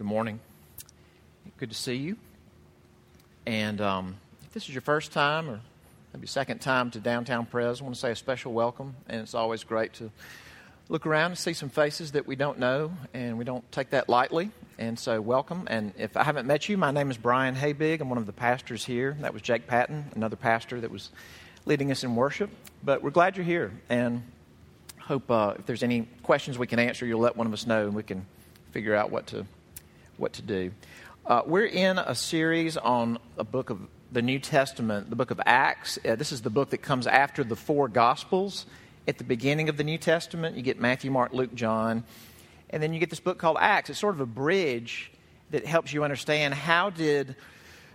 Good 0.00 0.06
morning. 0.06 0.40
Good 1.58 1.68
to 1.68 1.76
see 1.76 1.96
you. 1.96 2.16
And 3.44 3.82
um, 3.82 4.16
if 4.42 4.54
this 4.54 4.62
is 4.62 4.70
your 4.70 4.80
first 4.80 5.12
time 5.12 5.50
or 5.50 5.60
maybe 6.14 6.26
second 6.26 6.62
time 6.62 6.90
to 6.92 7.00
Downtown 7.00 7.44
Pres, 7.44 7.82
I 7.82 7.84
want 7.84 7.96
to 7.96 8.00
say 8.00 8.10
a 8.10 8.16
special 8.16 8.54
welcome. 8.54 8.96
And 9.10 9.20
it's 9.20 9.34
always 9.34 9.62
great 9.62 9.92
to 9.96 10.10
look 10.88 11.04
around 11.04 11.32
and 11.32 11.38
see 11.38 11.52
some 11.52 11.68
faces 11.68 12.12
that 12.12 12.26
we 12.26 12.34
don't 12.34 12.58
know, 12.58 12.92
and 13.12 13.36
we 13.36 13.44
don't 13.44 13.70
take 13.72 13.90
that 13.90 14.08
lightly. 14.08 14.50
And 14.78 14.98
so, 14.98 15.20
welcome. 15.20 15.64
And 15.66 15.92
if 15.98 16.16
I 16.16 16.24
haven't 16.24 16.46
met 16.46 16.66
you, 16.66 16.78
my 16.78 16.92
name 16.92 17.10
is 17.10 17.18
Brian 17.18 17.54
Habig. 17.54 18.00
I'm 18.00 18.08
one 18.08 18.16
of 18.16 18.24
the 18.24 18.32
pastors 18.32 18.82
here. 18.82 19.18
That 19.20 19.34
was 19.34 19.42
Jake 19.42 19.66
Patton, 19.66 20.12
another 20.14 20.36
pastor 20.36 20.80
that 20.80 20.90
was 20.90 21.10
leading 21.66 21.90
us 21.90 22.04
in 22.04 22.16
worship. 22.16 22.48
But 22.82 23.02
we're 23.02 23.10
glad 23.10 23.36
you're 23.36 23.44
here. 23.44 23.70
And 23.90 24.22
hope 24.98 25.30
uh, 25.30 25.56
if 25.58 25.66
there's 25.66 25.82
any 25.82 26.08
questions 26.22 26.56
we 26.56 26.66
can 26.66 26.78
answer, 26.78 27.04
you'll 27.04 27.20
let 27.20 27.36
one 27.36 27.46
of 27.46 27.52
us 27.52 27.66
know, 27.66 27.84
and 27.84 27.94
we 27.94 28.02
can 28.02 28.24
figure 28.72 28.94
out 28.94 29.10
what 29.10 29.26
to 29.26 29.44
what 30.20 30.34
to 30.34 30.42
do. 30.42 30.70
Uh, 31.26 31.42
we're 31.46 31.64
in 31.64 31.98
a 31.98 32.14
series 32.14 32.76
on 32.76 33.18
a 33.38 33.44
book 33.44 33.70
of 33.70 33.80
the 34.12 34.20
New 34.20 34.38
Testament, 34.38 35.08
the 35.08 35.16
book 35.16 35.30
of 35.30 35.40
Acts. 35.46 35.98
Uh, 36.06 36.14
this 36.14 36.30
is 36.30 36.42
the 36.42 36.50
book 36.50 36.70
that 36.70 36.78
comes 36.78 37.06
after 37.06 37.42
the 37.42 37.56
four 37.56 37.88
Gospels. 37.88 38.66
At 39.08 39.16
the 39.16 39.24
beginning 39.24 39.70
of 39.70 39.76
the 39.78 39.84
New 39.84 39.96
Testament, 39.96 40.56
you 40.56 40.62
get 40.62 40.78
Matthew, 40.78 41.10
Mark, 41.10 41.32
Luke, 41.32 41.54
John, 41.54 42.04
and 42.68 42.82
then 42.82 42.92
you 42.92 43.00
get 43.00 43.08
this 43.08 43.20
book 43.20 43.38
called 43.38 43.56
Acts. 43.58 43.88
It's 43.88 43.98
sort 43.98 44.14
of 44.14 44.20
a 44.20 44.26
bridge 44.26 45.10
that 45.52 45.64
helps 45.64 45.92
you 45.92 46.04
understand 46.04 46.52
how 46.54 46.90
did 46.90 47.34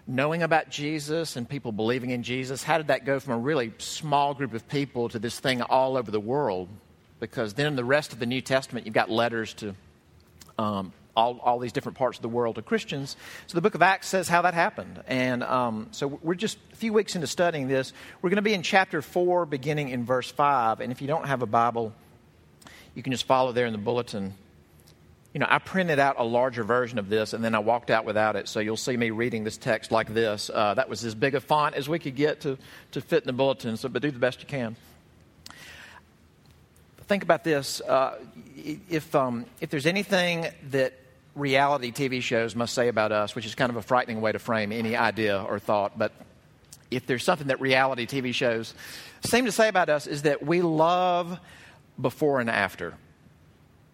knowing 0.07 0.41
about 0.41 0.69
Jesus 0.69 1.35
and 1.35 1.47
people 1.47 1.71
believing 1.71 2.09
in 2.09 2.23
Jesus, 2.23 2.63
how 2.63 2.77
did 2.77 2.87
that 2.87 3.05
go 3.05 3.19
from 3.19 3.33
a 3.33 3.37
really 3.37 3.71
small 3.77 4.33
group 4.33 4.53
of 4.53 4.67
people 4.67 5.09
to 5.09 5.19
this 5.19 5.39
thing 5.39 5.61
all 5.61 5.95
over 5.95 6.11
the 6.11 6.19
world? 6.19 6.69
Because 7.19 7.53
then 7.53 7.67
in 7.67 7.75
the 7.75 7.85
rest 7.85 8.13
of 8.13 8.19
the 8.19 8.25
New 8.25 8.41
Testament, 8.41 8.85
you've 8.85 8.95
got 8.95 9.09
letters 9.09 9.53
to 9.55 9.75
um, 10.57 10.91
all, 11.15 11.39
all 11.43 11.59
these 11.59 11.71
different 11.71 11.97
parts 11.97 12.17
of 12.17 12.21
the 12.21 12.29
world 12.29 12.55
to 12.55 12.61
Christians. 12.61 13.15
So 13.47 13.55
the 13.55 13.61
book 13.61 13.75
of 13.75 13.81
Acts 13.81 14.07
says 14.07 14.27
how 14.27 14.41
that 14.43 14.53
happened. 14.53 15.03
And 15.07 15.43
um, 15.43 15.87
so 15.91 16.07
we're 16.07 16.35
just 16.35 16.57
a 16.73 16.75
few 16.75 16.93
weeks 16.93 17.15
into 17.15 17.27
studying 17.27 17.67
this. 17.67 17.93
We're 18.21 18.29
going 18.29 18.37
to 18.37 18.41
be 18.41 18.53
in 18.53 18.61
chapter 18.61 19.01
4, 19.01 19.45
beginning 19.45 19.89
in 19.89 20.05
verse 20.05 20.29
5. 20.29 20.81
And 20.81 20.91
if 20.91 21.01
you 21.01 21.07
don't 21.07 21.27
have 21.27 21.41
a 21.41 21.45
Bible, 21.47 21.93
you 22.93 23.03
can 23.03 23.11
just 23.11 23.25
follow 23.25 23.51
there 23.51 23.65
in 23.65 23.71
the 23.71 23.79
bulletin. 23.79 24.33
You 25.33 25.39
know, 25.39 25.47
I 25.49 25.59
printed 25.59 25.99
out 25.99 26.15
a 26.17 26.23
larger 26.23 26.63
version 26.63 26.97
of 26.97 27.09
this 27.09 27.33
and 27.33 27.43
then 27.43 27.55
I 27.55 27.59
walked 27.59 27.91
out 27.91 28.05
without 28.05 28.35
it. 28.35 28.47
So 28.47 28.59
you'll 28.61 28.77
see 28.77 28.95
me 28.95 29.09
reading 29.09 29.43
this 29.43 29.57
text 29.57 29.91
like 29.91 30.13
this. 30.13 30.49
Uh, 30.53 30.73
that 30.75 30.87
was 30.87 31.03
as 31.03 31.13
big 31.13 31.35
a 31.35 31.41
font 31.41 31.75
as 31.75 31.89
we 31.89 31.99
could 31.99 32.15
get 32.15 32.41
to, 32.41 32.57
to 32.91 33.01
fit 33.01 33.23
in 33.23 33.27
the 33.27 33.33
bulletin, 33.33 33.75
so, 33.75 33.89
but 33.89 34.01
do 34.01 34.11
the 34.11 34.19
best 34.19 34.41
you 34.41 34.47
can 34.47 34.77
think 37.07 37.23
about 37.23 37.43
this. 37.43 37.81
Uh, 37.81 38.17
if, 38.89 39.13
um, 39.15 39.45
if 39.61 39.69
there's 39.69 39.85
anything 39.85 40.47
that 40.71 40.93
reality 41.35 41.91
TV 41.91 42.21
shows 42.21 42.55
must 42.55 42.73
say 42.73 42.87
about 42.87 43.11
us, 43.11 43.35
which 43.35 43.45
is 43.45 43.55
kind 43.55 43.69
of 43.69 43.75
a 43.75 43.81
frightening 43.81 44.21
way 44.21 44.31
to 44.31 44.39
frame 44.39 44.71
any 44.71 44.95
idea 44.95 45.41
or 45.41 45.59
thought, 45.59 45.97
but 45.97 46.11
if 46.91 47.05
there's 47.05 47.23
something 47.23 47.47
that 47.47 47.59
reality 47.59 48.05
TV 48.05 48.33
shows 48.33 48.73
seem 49.23 49.45
to 49.45 49.51
say 49.51 49.67
about 49.67 49.89
us 49.89 50.07
is 50.07 50.23
that 50.23 50.45
we 50.45 50.61
love 50.61 51.39
before 51.99 52.39
and 52.39 52.49
after. 52.49 52.93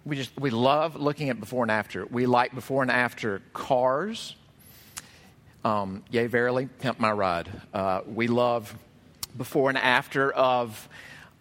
We 0.06 0.16
just 0.16 0.38
we 0.40 0.50
love 0.50 0.96
looking 0.96 1.30
at 1.30 1.40
before 1.40 1.64
and 1.64 1.72
after. 1.72 2.06
We 2.06 2.26
like 2.26 2.54
before 2.54 2.82
and 2.82 2.92
after 2.92 3.42
cars. 3.54 4.36
Um, 5.64 6.04
yea, 6.10 6.26
verily, 6.28 6.68
pimp 6.80 7.00
my 7.00 7.12
ride. 7.12 7.50
Uh, 7.74 8.02
we 8.08 8.28
love 8.28 8.76
before 9.38 9.70
and 9.70 9.78
after 9.78 10.32
of 10.32 10.90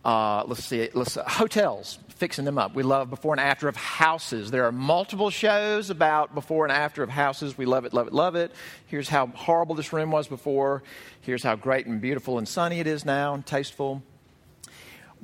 uh, 0.04 0.44
let's 0.46 0.64
see, 0.64 0.88
let's, 0.94 1.16
uh, 1.16 1.24
hotels, 1.26 1.98
fixing 2.20 2.44
them 2.44 2.58
up. 2.58 2.74
We 2.74 2.82
love 2.82 3.08
before 3.08 3.32
and 3.32 3.40
after 3.40 3.66
of 3.66 3.76
houses. 3.76 4.50
There 4.50 4.66
are 4.66 4.72
multiple 4.72 5.30
shows 5.30 5.88
about 5.88 6.34
before 6.34 6.66
and 6.66 6.70
after 6.70 7.02
of 7.02 7.08
houses. 7.08 7.56
We 7.56 7.64
love 7.64 7.86
it, 7.86 7.94
love 7.94 8.08
it, 8.08 8.12
love 8.12 8.36
it. 8.36 8.52
Here's 8.86 9.08
how 9.08 9.28
horrible 9.28 9.74
this 9.74 9.90
room 9.90 10.10
was 10.10 10.28
before. 10.28 10.82
Here's 11.22 11.42
how 11.42 11.56
great 11.56 11.86
and 11.86 11.98
beautiful 11.98 12.36
and 12.36 12.46
sunny 12.46 12.78
it 12.78 12.86
is 12.86 13.06
now 13.06 13.32
and 13.32 13.44
tasteful. 13.44 14.02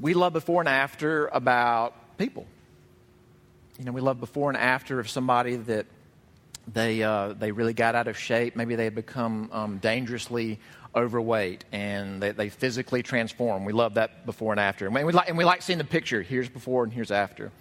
We 0.01 0.15
love 0.15 0.33
before 0.33 0.63
and 0.63 0.69
after 0.71 1.27
about 1.27 2.17
people. 2.17 2.47
You 3.79 3.85
know, 3.85 3.93
we 3.93 4.01
love 4.01 4.19
before 4.19 4.49
and 4.49 4.57
after 4.57 4.99
of 4.99 5.11
somebody 5.11 5.57
that 5.57 5.85
they, 6.67 7.03
uh, 7.03 7.35
they 7.35 7.53
really 7.53 7.75
got 7.75 7.95
out 7.95 8.09
of 8.09 8.17
shape. 8.17 8.57
Maybe 8.57 8.75
they 8.75 8.85
had 8.85 8.95
become 8.95 9.51
um, 9.53 9.79
dangerously 9.79 10.61
overweight 10.97 11.65
and 11.73 12.23
they, 12.23 12.33
they 12.33 12.49
physically 12.49 13.03
transform. 13.03 13.65
We 13.65 13.73
love 13.73 13.95
that 13.95 14.25
before 14.25 14.53
and 14.53 14.61
after. 14.61 14.87
And 14.87 14.95
we, 14.95 15.13
like, 15.13 15.29
and 15.29 15.37
we 15.37 15.45
like 15.45 15.63
seeing 15.63 15.79
the 15.79 15.85
picture 15.85 16.23
here's 16.23 16.49
before 16.49 16.85
and 16.85 16.93
here's 16.93 17.11
after. 17.11 17.53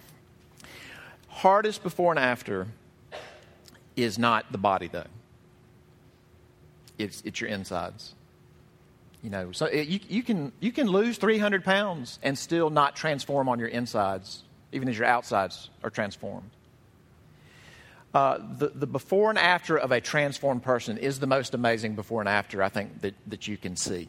Hardest 1.28 1.82
before 1.82 2.12
and 2.12 2.18
after 2.18 2.66
is 3.94 4.18
not 4.18 4.50
the 4.52 4.58
body, 4.58 4.88
though, 4.88 5.04
it's, 6.98 7.22
it's 7.24 7.40
your 7.40 7.50
insides. 7.50 8.14
You 9.22 9.30
know, 9.30 9.52
so 9.52 9.66
it, 9.66 9.88
you, 9.88 10.00
you, 10.08 10.22
can, 10.22 10.52
you 10.60 10.72
can 10.72 10.86
lose 10.86 11.18
300 11.18 11.64
pounds 11.64 12.18
and 12.22 12.38
still 12.38 12.70
not 12.70 12.96
transform 12.96 13.48
on 13.48 13.58
your 13.58 13.68
insides, 13.68 14.44
even 14.72 14.88
as 14.88 14.96
your 14.96 15.06
outsides 15.06 15.68
are 15.82 15.90
transformed. 15.90 16.50
Uh, 18.14 18.38
the, 18.58 18.68
the 18.68 18.86
before 18.86 19.28
and 19.28 19.38
after 19.38 19.76
of 19.76 19.92
a 19.92 20.00
transformed 20.00 20.62
person 20.62 20.96
is 20.96 21.20
the 21.20 21.26
most 21.26 21.52
amazing 21.52 21.94
before 21.94 22.20
and 22.20 22.28
after, 22.28 22.62
I 22.62 22.70
think, 22.70 23.02
that, 23.02 23.14
that 23.26 23.46
you 23.46 23.56
can 23.56 23.76
see. 23.76 24.08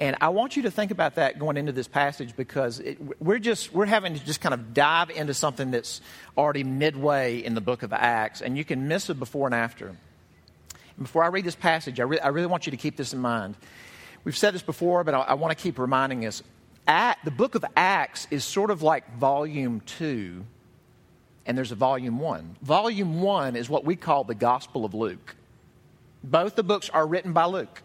And 0.00 0.16
I 0.20 0.28
want 0.28 0.56
you 0.56 0.62
to 0.62 0.70
think 0.70 0.90
about 0.92 1.16
that 1.16 1.38
going 1.38 1.56
into 1.56 1.72
this 1.72 1.88
passage 1.88 2.36
because 2.36 2.78
it, 2.78 2.98
we're 3.20 3.40
just 3.40 3.72
we're 3.72 3.86
having 3.86 4.14
to 4.14 4.24
just 4.24 4.40
kind 4.40 4.54
of 4.54 4.72
dive 4.72 5.10
into 5.10 5.34
something 5.34 5.72
that's 5.72 6.00
already 6.36 6.62
midway 6.62 7.38
in 7.38 7.54
the 7.54 7.60
book 7.60 7.82
of 7.82 7.92
Acts, 7.92 8.40
and 8.40 8.56
you 8.56 8.64
can 8.64 8.86
miss 8.86 9.08
a 9.08 9.14
before 9.14 9.46
and 9.46 9.54
after. 9.54 9.88
And 9.88 9.98
before 10.98 11.24
I 11.24 11.28
read 11.28 11.44
this 11.44 11.56
passage, 11.56 11.98
I, 11.98 12.04
re- 12.04 12.20
I, 12.20 12.28
really 12.28 12.46
want 12.46 12.66
you 12.66 12.70
to 12.70 12.76
keep 12.76 12.96
this 12.96 13.12
in 13.12 13.18
mind. 13.18 13.56
We've 14.22 14.36
said 14.36 14.54
this 14.54 14.62
before, 14.62 15.02
but 15.02 15.14
I, 15.14 15.20
I 15.20 15.34
want 15.34 15.56
to 15.56 15.60
keep 15.60 15.78
reminding 15.78 16.26
us. 16.26 16.42
At, 16.86 17.18
the 17.24 17.30
book 17.30 17.54
of 17.54 17.64
Acts 17.76 18.26
is 18.30 18.44
sort 18.44 18.70
of 18.70 18.82
like 18.82 19.16
volume 19.16 19.80
two 19.80 20.44
and 21.48 21.56
there's 21.56 21.72
a 21.72 21.76
volume 21.76 22.20
one. 22.20 22.56
Volume 22.60 23.22
one 23.22 23.56
is 23.56 23.70
what 23.70 23.84
we 23.84 23.96
call 23.96 24.22
the 24.22 24.34
Gospel 24.34 24.84
of 24.84 24.92
Luke. 24.92 25.34
Both 26.22 26.56
the 26.56 26.62
books 26.62 26.90
are 26.90 27.06
written 27.06 27.32
by 27.32 27.46
Luke, 27.46 27.82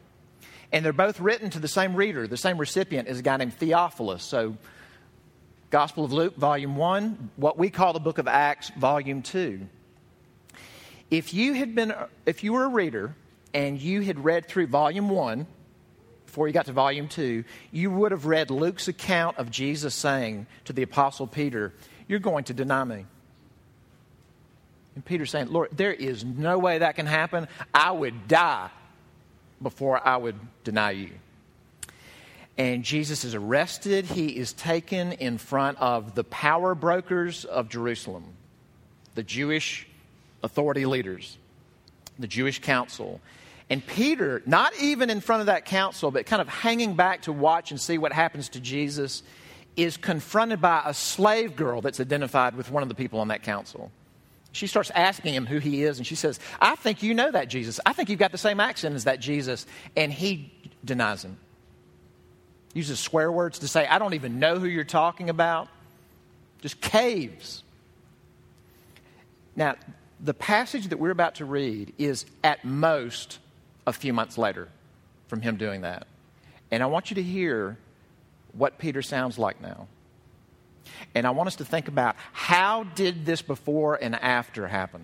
and 0.73 0.83
they're 0.83 0.91
both 0.91 1.21
written 1.21 1.49
to 1.51 1.59
the 1.59 1.69
same 1.69 1.95
reader, 1.95 2.27
the 2.27 2.35
same 2.35 2.57
recipient 2.57 3.07
is 3.07 3.19
a 3.19 3.21
guy 3.21 3.37
named 3.37 3.53
Theophilus. 3.53 4.21
So, 4.21 4.57
Gospel 5.69 6.03
of 6.03 6.11
Luke, 6.11 6.35
volume 6.35 6.75
one, 6.75 7.31
what 7.37 7.57
we 7.57 7.69
call 7.69 7.93
the 7.93 8.01
book 8.01 8.17
of 8.17 8.27
Acts, 8.27 8.69
volume 8.77 9.21
two. 9.21 9.61
If 11.09 11.33
you 11.33 11.53
had 11.53 11.73
been, 11.73 11.93
if 12.25 12.43
you 12.43 12.53
were 12.53 12.65
a 12.65 12.69
reader 12.69 13.15
and 13.53 13.81
you 13.81 14.01
had 14.01 14.23
read 14.23 14.47
through 14.47 14.67
volume 14.67 15.09
one, 15.09 15.47
before 16.25 16.47
you 16.47 16.53
got 16.53 16.65
to 16.65 16.73
volume 16.73 17.07
two, 17.07 17.45
you 17.71 17.91
would 17.91 18.11
have 18.11 18.25
read 18.25 18.51
Luke's 18.51 18.89
account 18.89 19.37
of 19.37 19.49
Jesus 19.49 19.95
saying 19.95 20.47
to 20.65 20.73
the 20.73 20.81
Apostle 20.81 21.27
Peter, 21.27 21.73
You're 22.09 22.19
going 22.19 22.43
to 22.45 22.53
deny 22.53 22.83
me. 22.83 23.05
And 24.95 25.03
Peter's 25.03 25.31
saying, 25.31 25.47
Lord, 25.47 25.69
there 25.71 25.93
is 25.93 26.23
no 26.23 26.57
way 26.59 26.79
that 26.79 26.95
can 26.95 27.05
happen. 27.05 27.47
I 27.73 27.91
would 27.91 28.27
die 28.27 28.69
before 29.61 30.05
I 30.05 30.17
would 30.17 30.35
deny 30.63 30.91
you. 30.91 31.09
And 32.57 32.83
Jesus 32.83 33.23
is 33.23 33.33
arrested. 33.33 34.05
He 34.05 34.27
is 34.27 34.53
taken 34.53 35.13
in 35.13 35.39
front 35.39 35.79
of 35.79 36.13
the 36.13 36.23
power 36.23 36.75
brokers 36.75 37.45
of 37.45 37.69
Jerusalem, 37.69 38.25
the 39.15 39.23
Jewish 39.23 39.87
authority 40.43 40.85
leaders, 40.85 41.37
the 42.19 42.27
Jewish 42.27 42.59
council. 42.61 43.19
And 43.71 43.85
Peter, 43.85 44.43
not 44.45 44.73
even 44.79 45.09
in 45.09 45.19
front 45.19 45.39
of 45.39 45.47
that 45.47 45.65
council, 45.65 46.11
but 46.11 46.27
kind 46.27 46.41
of 46.41 46.47
hanging 46.47 46.95
back 46.95 47.23
to 47.23 47.31
watch 47.31 47.71
and 47.71 47.81
see 47.81 47.97
what 47.97 48.13
happens 48.13 48.49
to 48.49 48.59
Jesus, 48.59 49.23
is 49.75 49.97
confronted 49.97 50.61
by 50.61 50.83
a 50.85 50.93
slave 50.93 51.55
girl 51.55 51.81
that's 51.81 51.99
identified 51.99 52.55
with 52.55 52.69
one 52.69 52.83
of 52.83 52.89
the 52.89 52.95
people 52.95 53.19
on 53.19 53.29
that 53.29 53.41
council 53.41 53.89
she 54.53 54.67
starts 54.67 54.91
asking 54.91 55.33
him 55.33 55.47
who 55.47 55.57
he 55.57 55.83
is, 55.83 55.97
and 55.97 56.05
she 56.05 56.13
says, 56.13 56.39
I 56.61 56.75
think 56.75 57.01
you 57.01 57.15
know 57.15 57.29
that 57.31 57.49
Jesus. 57.49 57.79
I 57.85 57.91
think 57.93 58.09
you've 58.09 58.19
got 58.19 58.31
the 58.31 58.37
same 58.37 58.59
accent 58.59 58.93
as 58.95 59.05
that 59.05 59.19
Jesus. 59.19 59.65
And 59.97 60.13
he 60.13 60.53
denies 60.85 61.25
him. 61.25 61.37
Uses 62.75 62.99
swear 62.99 63.31
words 63.31 63.59
to 63.59 63.67
say, 63.67 63.87
I 63.87 63.97
don't 63.97 64.13
even 64.13 64.39
know 64.39 64.59
who 64.59 64.67
you're 64.67 64.83
talking 64.83 65.31
about. 65.31 65.69
Just 66.61 66.79
caves. 66.81 67.63
Now, 69.55 69.75
the 70.19 70.35
passage 70.35 70.87
that 70.89 70.99
we're 70.99 71.09
about 71.09 71.35
to 71.35 71.45
read 71.45 71.91
is 71.97 72.25
at 72.43 72.63
most 72.63 73.39
a 73.87 73.93
few 73.93 74.13
months 74.13 74.37
later 74.37 74.69
from 75.27 75.41
him 75.41 75.57
doing 75.57 75.81
that. 75.81 76.05
And 76.69 76.83
I 76.83 76.85
want 76.85 77.09
you 77.09 77.15
to 77.15 77.23
hear 77.23 77.77
what 78.51 78.77
Peter 78.77 79.01
sounds 79.01 79.39
like 79.39 79.61
now. 79.61 79.87
And 81.15 81.27
I 81.27 81.31
want 81.31 81.47
us 81.47 81.55
to 81.57 81.65
think 81.65 81.87
about 81.87 82.15
how 82.31 82.83
did 82.83 83.25
this 83.25 83.41
before 83.41 83.95
and 83.95 84.15
after 84.15 84.67
happen 84.67 85.03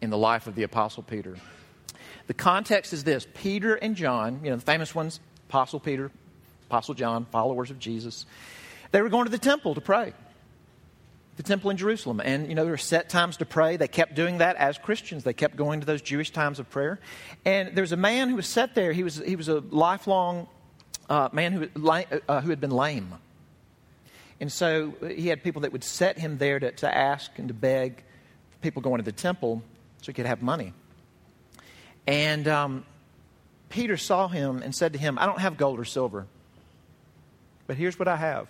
in 0.00 0.10
the 0.10 0.18
life 0.18 0.46
of 0.46 0.54
the 0.54 0.62
Apostle 0.62 1.02
Peter? 1.02 1.36
The 2.26 2.34
context 2.34 2.92
is 2.92 3.04
this 3.04 3.26
Peter 3.34 3.74
and 3.74 3.96
John, 3.96 4.40
you 4.44 4.50
know, 4.50 4.56
the 4.56 4.62
famous 4.62 4.94
ones, 4.94 5.20
Apostle 5.48 5.80
Peter, 5.80 6.10
Apostle 6.68 6.94
John, 6.94 7.26
followers 7.32 7.70
of 7.70 7.78
Jesus, 7.78 8.26
they 8.92 9.02
were 9.02 9.08
going 9.08 9.24
to 9.24 9.30
the 9.30 9.38
temple 9.38 9.74
to 9.74 9.80
pray. 9.80 10.12
the 11.40 11.42
temple 11.48 11.70
in 11.70 11.78
Jerusalem. 11.78 12.20
And, 12.22 12.48
you 12.48 12.54
know, 12.54 12.64
there 12.64 12.72
were 12.72 12.76
set 12.76 13.08
times 13.08 13.38
to 13.38 13.46
pray. 13.46 13.78
They 13.78 13.88
kept 13.88 14.14
doing 14.14 14.38
that 14.38 14.56
as 14.56 14.76
Christians. 14.76 15.24
They 15.24 15.32
kept 15.32 15.56
going 15.56 15.80
to 15.80 15.86
those 15.86 16.02
Jewish 16.02 16.30
times 16.32 16.58
of 16.58 16.68
prayer. 16.68 17.00
And 17.46 17.74
there 17.74 17.82
was 17.82 17.92
a 17.92 17.96
man 17.96 18.28
who 18.28 18.36
was 18.36 18.46
set 18.46 18.74
there. 18.74 18.92
He 18.92 19.02
was, 19.02 19.16
he 19.16 19.36
was 19.36 19.48
a 19.48 19.60
lifelong 19.70 20.48
uh, 21.08 21.30
man 21.32 21.52
who, 21.52 21.68
uh, 22.28 22.42
who 22.42 22.50
had 22.50 22.60
been 22.60 22.70
lame. 22.70 23.14
And 24.40 24.50
so 24.50 24.94
he 25.06 25.28
had 25.28 25.42
people 25.44 25.62
that 25.62 25.72
would 25.72 25.84
set 25.84 26.18
him 26.18 26.38
there 26.38 26.58
to, 26.58 26.72
to 26.72 26.94
ask 26.94 27.30
and 27.38 27.48
to 27.48 27.54
beg 27.54 28.02
people 28.62 28.82
going 28.82 28.98
to 28.98 29.04
the 29.04 29.12
temple 29.12 29.62
so 30.00 30.06
he 30.06 30.12
could 30.14 30.26
have 30.26 30.42
money. 30.42 30.72
And 32.06 32.48
um, 32.48 32.84
Peter 33.68 33.96
saw 33.96 34.28
him 34.28 34.62
and 34.62 34.74
said 34.74 34.94
to 34.94 34.98
him, 34.98 35.18
I 35.18 35.26
don't 35.26 35.40
have 35.40 35.56
gold 35.56 35.78
or 35.78 35.84
silver, 35.84 36.26
but 37.66 37.76
here's 37.76 37.98
what 37.98 38.08
I 38.08 38.16
have. 38.16 38.48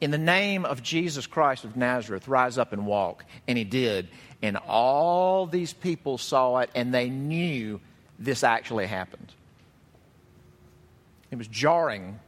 In 0.00 0.10
the 0.10 0.18
name 0.18 0.64
of 0.64 0.82
Jesus 0.82 1.26
Christ 1.26 1.64
of 1.64 1.76
Nazareth, 1.76 2.28
rise 2.28 2.58
up 2.58 2.72
and 2.72 2.86
walk. 2.86 3.24
And 3.48 3.56
he 3.56 3.64
did. 3.64 4.08
And 4.42 4.56
all 4.56 5.46
these 5.46 5.72
people 5.72 6.18
saw 6.18 6.58
it 6.58 6.70
and 6.74 6.92
they 6.92 7.08
knew 7.08 7.80
this 8.18 8.44
actually 8.44 8.86
happened. 8.86 9.32
It 11.30 11.36
was 11.36 11.48
jarring 11.48 12.20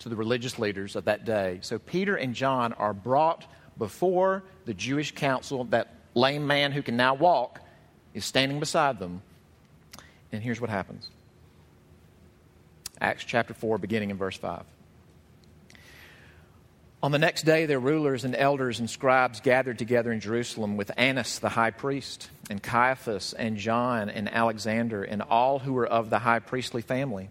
to 0.00 0.08
the 0.08 0.16
religious 0.16 0.58
leaders 0.58 0.96
of 0.96 1.04
that 1.04 1.24
day. 1.24 1.58
So 1.62 1.78
Peter 1.78 2.16
and 2.16 2.34
John 2.34 2.72
are 2.74 2.92
brought 2.92 3.46
before 3.78 4.42
the 4.64 4.74
Jewish 4.74 5.14
council. 5.14 5.64
That 5.64 5.94
lame 6.14 6.46
man 6.46 6.72
who 6.72 6.82
can 6.82 6.96
now 6.96 7.14
walk 7.14 7.60
is 8.14 8.24
standing 8.24 8.60
beside 8.60 8.98
them. 8.98 9.22
And 10.32 10.42
here's 10.42 10.60
what 10.60 10.70
happens 10.70 11.08
Acts 13.00 13.24
chapter 13.24 13.54
4, 13.54 13.78
beginning 13.78 14.10
in 14.10 14.16
verse 14.16 14.36
5. 14.36 14.64
On 17.02 17.12
the 17.12 17.18
next 17.18 17.44
day, 17.44 17.64
their 17.64 17.80
rulers 17.80 18.24
and 18.24 18.36
elders 18.36 18.78
and 18.78 18.90
scribes 18.90 19.40
gathered 19.40 19.78
together 19.78 20.12
in 20.12 20.20
Jerusalem 20.20 20.76
with 20.76 20.90
Annas 20.98 21.38
the 21.38 21.48
high 21.48 21.70
priest, 21.70 22.28
and 22.50 22.62
Caiaphas, 22.62 23.32
and 23.32 23.56
John, 23.56 24.10
and 24.10 24.28
Alexander, 24.28 25.02
and 25.02 25.22
all 25.22 25.60
who 25.60 25.72
were 25.72 25.86
of 25.86 26.10
the 26.10 26.18
high 26.18 26.40
priestly 26.40 26.82
family. 26.82 27.30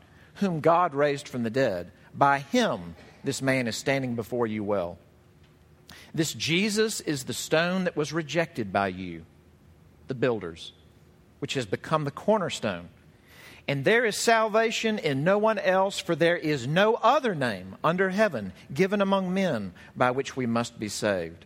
whom 0.35 0.59
God 0.59 0.93
raised 0.93 1.27
from 1.27 1.43
the 1.43 1.49
dead, 1.49 1.91
by 2.13 2.39
him 2.39 2.95
this 3.23 3.41
man 3.41 3.67
is 3.67 3.75
standing 3.75 4.15
before 4.15 4.47
you 4.47 4.63
well. 4.63 4.97
This 6.13 6.33
Jesus 6.33 6.99
is 7.01 7.23
the 7.23 7.33
stone 7.33 7.83
that 7.83 7.95
was 7.95 8.13
rejected 8.13 8.73
by 8.73 8.87
you, 8.87 9.25
the 10.07 10.15
builders 10.15 10.73
which 11.41 11.55
has 11.55 11.65
become 11.65 12.05
the 12.05 12.11
cornerstone. 12.11 12.87
And 13.67 13.83
there 13.83 14.05
is 14.05 14.15
salvation 14.15 14.99
in 14.99 15.23
no 15.23 15.39
one 15.39 15.57
else, 15.57 15.99
for 15.99 16.15
there 16.15 16.37
is 16.37 16.67
no 16.67 16.95
other 16.95 17.33
name 17.33 17.75
under 17.83 18.11
heaven 18.11 18.53
given 18.71 19.01
among 19.01 19.33
men 19.33 19.73
by 19.95 20.11
which 20.11 20.37
we 20.37 20.45
must 20.45 20.79
be 20.79 20.87
saved. 20.87 21.45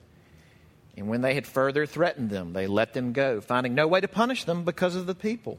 And 0.97 1.07
when 1.07 1.21
they 1.21 1.33
had 1.33 1.47
further 1.47 1.85
threatened 1.85 2.29
them, 2.29 2.53
they 2.53 2.67
let 2.67 2.93
them 2.93 3.13
go, 3.13 3.41
finding 3.41 3.73
no 3.75 3.87
way 3.87 4.01
to 4.01 4.07
punish 4.07 4.43
them 4.43 4.63
because 4.63 4.95
of 4.95 5.07
the 5.07 5.15
people. 5.15 5.57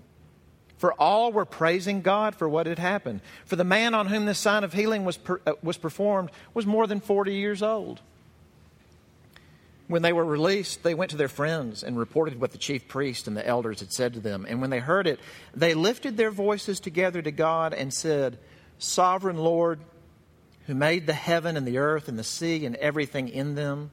For 0.82 0.92
all 0.94 1.32
were 1.32 1.44
praising 1.44 2.02
God 2.02 2.34
for 2.34 2.48
what 2.48 2.66
had 2.66 2.78
happened. 2.78 3.20
For 3.44 3.56
the 3.56 3.64
man 3.64 3.94
on 3.94 4.08
whom 4.08 4.26
this 4.26 4.40
sign 4.40 4.64
of 4.64 4.72
healing 4.72 5.04
was, 5.04 5.16
per, 5.16 5.40
uh, 5.46 5.52
was 5.62 5.78
performed 5.78 6.30
was 6.54 6.66
more 6.66 6.88
than 6.88 7.00
40 7.00 7.34
years 7.34 7.62
old. 7.62 8.00
When 9.86 10.02
they 10.02 10.12
were 10.12 10.24
released, 10.24 10.82
they 10.82 10.94
went 10.94 11.12
to 11.12 11.16
their 11.16 11.28
friends 11.28 11.84
and 11.84 11.96
reported 11.96 12.40
what 12.40 12.50
the 12.50 12.58
chief 12.58 12.88
priest 12.88 13.28
and 13.28 13.36
the 13.36 13.46
elders 13.46 13.80
had 13.80 13.92
said 13.92 14.14
to 14.14 14.20
them. 14.20 14.44
And 14.48 14.60
when 14.60 14.70
they 14.70 14.80
heard 14.80 15.06
it, 15.06 15.20
they 15.54 15.74
lifted 15.74 16.16
their 16.16 16.30
voices 16.32 16.80
together 16.80 17.22
to 17.22 17.30
God 17.30 17.74
and 17.74 17.94
said, 17.94 18.38
Sovereign 18.78 19.36
Lord, 19.36 19.80
who 20.66 20.74
made 20.74 21.06
the 21.06 21.12
heaven 21.12 21.56
and 21.56 21.66
the 21.66 21.78
earth 21.78 22.08
and 22.08 22.18
the 22.18 22.24
sea 22.24 22.66
and 22.66 22.74
everything 22.76 23.28
in 23.28 23.54
them, 23.54 23.92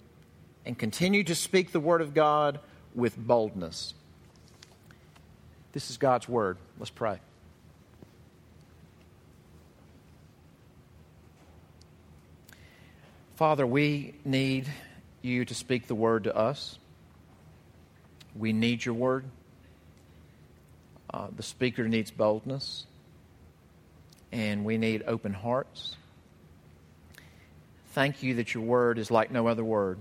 and 0.65 0.77
continue 0.77 1.23
to 1.23 1.35
speak 1.35 1.71
the 1.71 1.79
word 1.79 2.01
of 2.01 2.13
God 2.13 2.59
with 2.93 3.17
boldness. 3.17 3.93
This 5.71 5.89
is 5.89 5.97
God's 5.97 6.27
word. 6.27 6.57
Let's 6.77 6.89
pray. 6.89 7.19
Father, 13.35 13.65
we 13.65 14.13
need 14.23 14.67
you 15.21 15.45
to 15.45 15.55
speak 15.55 15.87
the 15.87 15.95
word 15.95 16.25
to 16.25 16.35
us. 16.35 16.77
We 18.35 18.53
need 18.53 18.85
your 18.85 18.93
word. 18.93 19.25
Uh, 21.11 21.27
the 21.35 21.43
speaker 21.43 21.87
needs 21.87 22.11
boldness, 22.11 22.85
and 24.31 24.63
we 24.63 24.77
need 24.77 25.03
open 25.07 25.33
hearts. 25.33 25.95
Thank 27.93 28.23
you 28.23 28.35
that 28.35 28.53
your 28.53 28.63
word 28.63 28.97
is 28.97 29.11
like 29.11 29.31
no 29.31 29.47
other 29.47 29.63
word. 29.63 29.97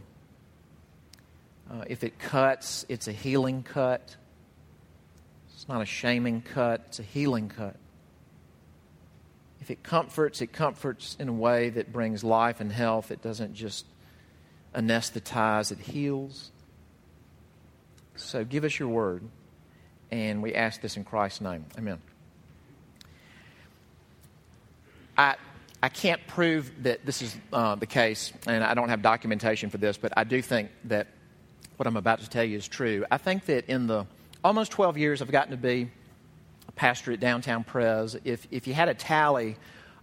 Uh, 1.70 1.84
if 1.86 2.02
it 2.02 2.18
cuts, 2.18 2.84
it's 2.88 3.06
a 3.06 3.12
healing 3.12 3.62
cut. 3.62 4.16
It's 5.54 5.68
not 5.68 5.82
a 5.82 5.86
shaming 5.86 6.42
cut, 6.42 6.82
it's 6.88 6.98
a 6.98 7.04
healing 7.04 7.48
cut. 7.48 7.76
If 9.60 9.70
it 9.70 9.82
comforts, 9.82 10.40
it 10.40 10.52
comforts 10.52 11.16
in 11.20 11.28
a 11.28 11.32
way 11.32 11.68
that 11.68 11.92
brings 11.92 12.24
life 12.24 12.60
and 12.60 12.72
health. 12.72 13.10
It 13.10 13.22
doesn't 13.22 13.54
just 13.54 13.84
anesthetize, 14.74 15.70
it 15.70 15.78
heals. 15.78 16.50
So 18.16 18.44
give 18.44 18.64
us 18.64 18.78
your 18.78 18.88
word. 18.88 19.22
And 20.10 20.42
we 20.42 20.54
ask 20.54 20.80
this 20.80 20.96
in 20.96 21.04
Christ's 21.04 21.42
name. 21.42 21.66
Amen. 21.78 21.98
I, 25.16 25.36
I 25.82 25.88
can't 25.88 26.26
prove 26.26 26.72
that 26.82 27.04
this 27.06 27.22
is 27.22 27.36
uh, 27.52 27.74
the 27.76 27.86
case, 27.86 28.32
and 28.46 28.64
I 28.64 28.74
don't 28.74 28.88
have 28.88 29.02
documentation 29.02 29.70
for 29.70 29.78
this, 29.78 29.98
but 29.98 30.12
I 30.16 30.24
do 30.24 30.42
think 30.42 30.70
that 30.84 31.06
what 31.80 31.86
I'm 31.86 31.96
about 31.96 32.20
to 32.20 32.28
tell 32.28 32.44
you 32.44 32.58
is 32.58 32.68
true. 32.68 33.06
I 33.10 33.16
think 33.16 33.46
that 33.46 33.64
in 33.64 33.86
the 33.86 34.04
almost 34.44 34.70
12 34.72 34.98
years 34.98 35.22
I've 35.22 35.32
gotten 35.32 35.52
to 35.52 35.56
be 35.56 35.90
a 36.68 36.72
pastor 36.72 37.10
at 37.10 37.20
Downtown 37.20 37.64
Pres, 37.64 38.18
if, 38.22 38.46
if 38.50 38.66
you 38.66 38.74
had 38.74 38.90
a 38.90 38.94
tally 38.94 39.56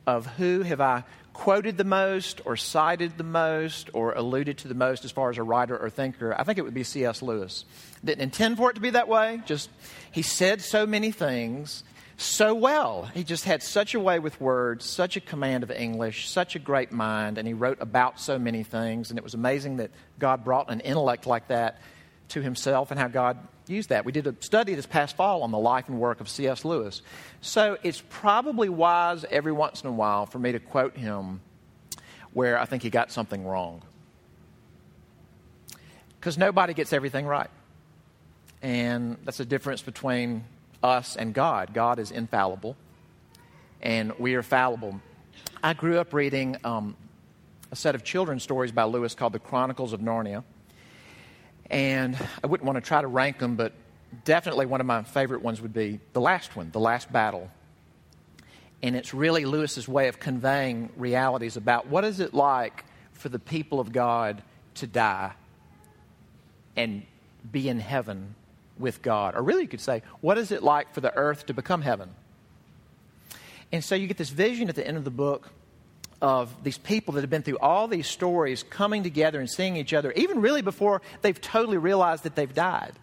of 0.08 0.26
who 0.26 0.64
have 0.64 0.82
I 0.82 1.04
quoted 1.34 1.78
the 1.78 1.84
most 1.84 2.42
or 2.46 2.58
cited 2.58 3.20
the 3.20 3.24
most 3.24 3.92
or 3.94 4.14
alluded 4.14 4.58
to 4.58 4.68
the 4.68 4.74
most 4.74 5.06
as 5.06 5.12
far 5.12 5.30
as 5.30 5.38
a 5.38 5.44
writer 5.44 5.78
or 5.78 5.92
thinker, 5.92 6.34
I 6.36 6.44
think 6.46 6.58
it 6.58 6.64
would 6.64 6.74
be 6.74 6.84
C.S. 6.84 7.22
Lewis. 7.22 7.64
Didn't 8.04 8.24
intend 8.24 8.58
for 8.58 8.72
it 8.72 8.74
to 8.74 8.82
be 8.82 8.90
that 8.90 9.08
way, 9.08 9.44
just 9.46 9.70
he 10.12 10.24
said 10.24 10.62
so 10.62 10.88
many 10.88 11.12
things 11.12 11.84
so 12.18 12.56
well. 12.56 13.04
He 13.14 13.24
just 13.24 13.46
had 13.46 13.62
such 13.62 13.94
a 13.94 14.00
way 14.00 14.18
with 14.18 14.42
words, 14.42 14.86
such 14.86 15.16
a 15.16 15.22
command 15.22 15.64
of 15.64 15.72
English, 15.72 16.30
such 16.30 16.56
a 16.56 16.60
great 16.60 16.92
mind, 16.92 17.38
and 17.38 17.48
he 17.48 17.54
wrote 17.54 17.78
about 17.80 18.20
so 18.20 18.40
many 18.40 18.64
things. 18.64 19.12
And 19.12 19.20
it 19.20 19.24
was 19.24 19.36
amazing 19.36 19.78
that 19.78 19.92
God 20.18 20.44
brought 20.44 20.72
an 20.72 20.80
intellect 20.80 21.28
like 21.28 21.48
that 21.50 21.80
to 22.30 22.42
himself 22.42 22.90
and 22.90 23.00
how 23.00 23.08
God 23.08 23.38
used 23.68 23.90
that. 23.90 24.04
We 24.04 24.12
did 24.12 24.26
a 24.26 24.36
study 24.40 24.74
this 24.74 24.88
past 24.88 25.16
fall 25.16 25.44
on 25.44 25.52
the 25.52 25.60
life 25.60 25.88
and 25.90 26.00
work 26.00 26.20
of 26.20 26.28
C.S. 26.28 26.66
Lewis. 26.66 27.04
So 27.42 27.78
it's 27.84 28.04
probably 28.10 28.68
wise 28.68 29.24
every 29.30 29.52
once 29.52 29.84
in 29.84 29.90
a 29.90 29.94
while 29.94 30.26
for 30.26 30.40
me 30.40 30.52
to 30.54 30.60
quote 30.60 30.98
him 30.98 31.42
where 32.34 32.60
I 32.60 32.66
think 32.66 32.84
he 32.84 32.90
got 32.90 33.12
something 33.12 33.46
wrong. 33.46 33.84
Because 36.20 36.38
nobody 36.38 36.74
gets 36.74 36.94
everything 36.94 37.28
right. 37.28 37.50
And 38.62 39.18
that's 39.24 39.38
the 39.38 39.46
difference 39.46 39.84
between 39.84 40.44
us 40.84 41.16
and 41.16 41.34
God. 41.34 41.74
God 41.74 42.00
is 42.00 42.12
infallible, 42.12 42.76
and 43.82 44.14
we 44.20 44.36
are 44.36 44.44
fallible. 44.44 45.00
I 45.64 45.74
grew 45.74 46.00
up 46.00 46.14
reading 46.14 46.58
um, 46.64 46.96
a 47.72 47.76
set 47.76 47.96
of 47.96 48.04
children's 48.04 48.44
stories 48.44 48.72
by 48.72 48.84
Lewis 48.84 49.16
called 49.16 49.34
The 49.34 49.40
Chronicles 49.40 49.94
of 49.94 50.00
Narnia. 50.00 50.44
And 51.70 52.18
I 52.44 52.48
wouldn't 52.48 52.66
want 52.66 52.78
to 52.78 52.88
try 52.88 53.02
to 53.02 53.08
rank 53.08 53.40
them, 53.40 53.56
but 53.56 53.74
definitely 54.24 54.66
one 54.66 54.80
of 54.80 54.88
my 54.88 55.04
favorite 55.04 55.42
ones 55.42 55.62
would 55.62 55.74
be 55.74 56.00
the 56.14 56.22
last 56.22 56.56
one, 56.56 56.72
The 56.72 56.80
Last 56.80 57.12
Battle. 57.12 57.50
And 58.82 58.96
it's 58.96 59.14
really 59.14 59.46
Lewis's 59.46 59.88
way 59.88 60.08
of 60.08 60.20
conveying 60.20 60.90
realities 60.96 61.58
about 61.58 61.88
what 61.88 62.06
is 62.06 62.20
it 62.20 62.34
like 62.34 62.86
for 63.14 63.30
the 63.30 63.40
people 63.40 63.80
of 63.80 63.92
God 63.92 64.44
to 64.76 64.88
die 64.88 65.34
and 66.76 67.04
be 67.52 67.68
in 67.68 67.80
heaven 67.80 68.36
with 68.80 69.02
God. 69.02 69.36
Or 69.36 69.42
really, 69.42 69.64
you 69.64 69.68
could 69.68 69.82
say, 69.82 70.04
what 70.22 70.38
is 70.38 70.52
it 70.52 70.64
like 70.64 70.94
for 70.94 71.02
the 71.02 71.14
earth 71.16 71.48
to 71.48 71.54
become 71.54 71.82
heaven? 71.82 72.10
And 73.72 73.84
so 73.84 73.96
you 73.96 74.08
get 74.08 74.18
this 74.18 74.30
vision 74.30 74.70
at 74.70 74.76
the 74.76 74.88
end 74.88 74.98
of 74.98 75.04
the 75.04 75.12
book 75.12 75.50
of 76.22 76.64
these 76.64 76.78
people 76.78 77.14
that 77.16 77.22
have 77.22 77.30
been 77.30 77.44
through 77.44 77.60
all 77.60 77.88
these 77.88 78.08
stories 78.08 78.64
coming 78.64 79.04
together 79.04 79.40
and 79.40 79.50
seeing 79.50 79.76
each 79.76 79.94
other, 79.94 80.12
even 80.14 80.42
really 80.42 80.62
before 80.62 81.02
they've 81.22 81.40
totally 81.40 81.78
realized 81.78 82.24
that 82.24 82.36
they've 82.36 82.54
died. 82.54 82.94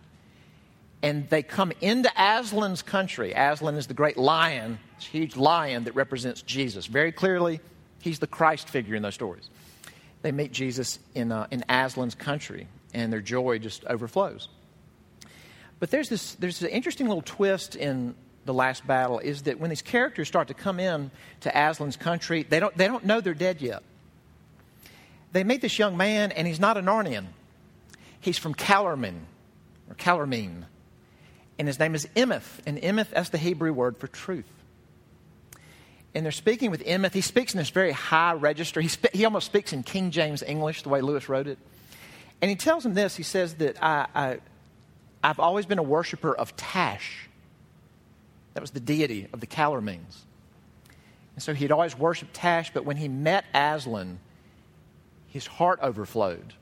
And 1.02 1.28
they 1.28 1.42
come 1.42 1.70
into 1.80 2.10
Aslan's 2.18 2.82
country. 2.82 3.32
Aslan 3.34 3.74
is 3.74 3.86
the 3.86 3.94
great 3.94 4.16
lion, 4.16 4.78
this 4.96 5.06
huge 5.06 5.36
lion 5.36 5.84
that 5.84 5.94
represents 5.94 6.40
Jesus. 6.42 6.86
Very 6.86 7.12
clearly, 7.12 7.60
he's 8.00 8.18
the 8.18 8.26
Christ 8.26 8.68
figure 8.68 8.94
in 8.94 9.02
those 9.02 9.14
stories. 9.14 9.50
They 10.22 10.32
meet 10.32 10.50
Jesus 10.50 10.98
in, 11.14 11.30
uh, 11.30 11.46
in 11.50 11.62
Aslan's 11.68 12.14
country, 12.14 12.66
and 12.94 13.12
their 13.12 13.20
joy 13.20 13.58
just 13.58 13.84
overflows. 13.84 14.48
But 15.80 15.90
there's 15.90 16.08
this 16.08 16.34
there's 16.34 16.62
an 16.62 16.68
interesting 16.68 17.08
little 17.08 17.22
twist 17.22 17.76
in 17.76 18.14
the 18.44 18.54
last 18.54 18.86
battle 18.86 19.18
is 19.18 19.42
that 19.42 19.58
when 19.58 19.70
these 19.70 19.82
characters 19.82 20.28
start 20.28 20.48
to 20.48 20.54
come 20.54 20.78
in 20.78 21.10
to 21.40 21.50
Aslan's 21.50 21.96
country, 21.96 22.42
they 22.42 22.60
don't 22.60 22.76
they 22.76 22.86
don't 22.86 23.04
know 23.04 23.20
they're 23.20 23.34
dead 23.34 23.60
yet. 23.60 23.82
They 25.32 25.42
meet 25.42 25.60
this 25.60 25.78
young 25.78 25.96
man, 25.96 26.30
and 26.30 26.46
he's 26.46 26.60
not 26.60 26.76
a 26.76 26.80
Narnian. 26.80 27.26
He's 28.20 28.38
from 28.38 28.54
Calormen, 28.54 29.18
or 29.88 29.96
Calormene. 29.96 30.64
And 31.58 31.68
his 31.68 31.78
name 31.78 31.94
is 31.94 32.06
Emeth. 32.16 32.60
And 32.66 32.78
Emeth, 32.78 33.10
that's 33.10 33.30
the 33.30 33.38
Hebrew 33.38 33.72
word 33.72 33.98
for 33.98 34.06
truth. 34.06 34.46
And 36.14 36.24
they're 36.24 36.32
speaking 36.32 36.70
with 36.70 36.84
Emeth. 36.84 37.12
He 37.12 37.20
speaks 37.20 37.52
in 37.52 37.58
this 37.58 37.70
very 37.70 37.90
high 37.90 38.34
register. 38.34 38.80
He, 38.80 38.88
spe- 38.88 39.12
he 39.12 39.24
almost 39.24 39.46
speaks 39.46 39.72
in 39.72 39.82
King 39.82 40.12
James 40.12 40.42
English, 40.42 40.82
the 40.82 40.88
way 40.88 41.00
Lewis 41.00 41.28
wrote 41.28 41.48
it. 41.48 41.58
And 42.40 42.48
he 42.48 42.56
tells 42.56 42.86
him 42.86 42.94
this. 42.94 43.16
He 43.16 43.24
says 43.24 43.54
that 43.54 43.82
I, 43.82 44.06
I 44.14 44.38
I've 45.24 45.40
always 45.40 45.64
been 45.64 45.78
a 45.78 45.82
worshiper 45.82 46.36
of 46.36 46.54
Tash. 46.54 47.30
That 48.52 48.60
was 48.60 48.72
the 48.72 48.80
deity 48.80 49.26
of 49.32 49.40
the 49.40 49.46
Calormenes. 49.46 50.18
And 51.34 51.42
so 51.42 51.54
he'd 51.54 51.72
always 51.72 51.98
worshiped 51.98 52.34
Tash, 52.34 52.72
but 52.74 52.84
when 52.84 52.98
he 52.98 53.08
met 53.08 53.46
Aslan, 53.54 54.20
his 55.28 55.46
heart 55.46 55.80
overflowed. 55.82 56.52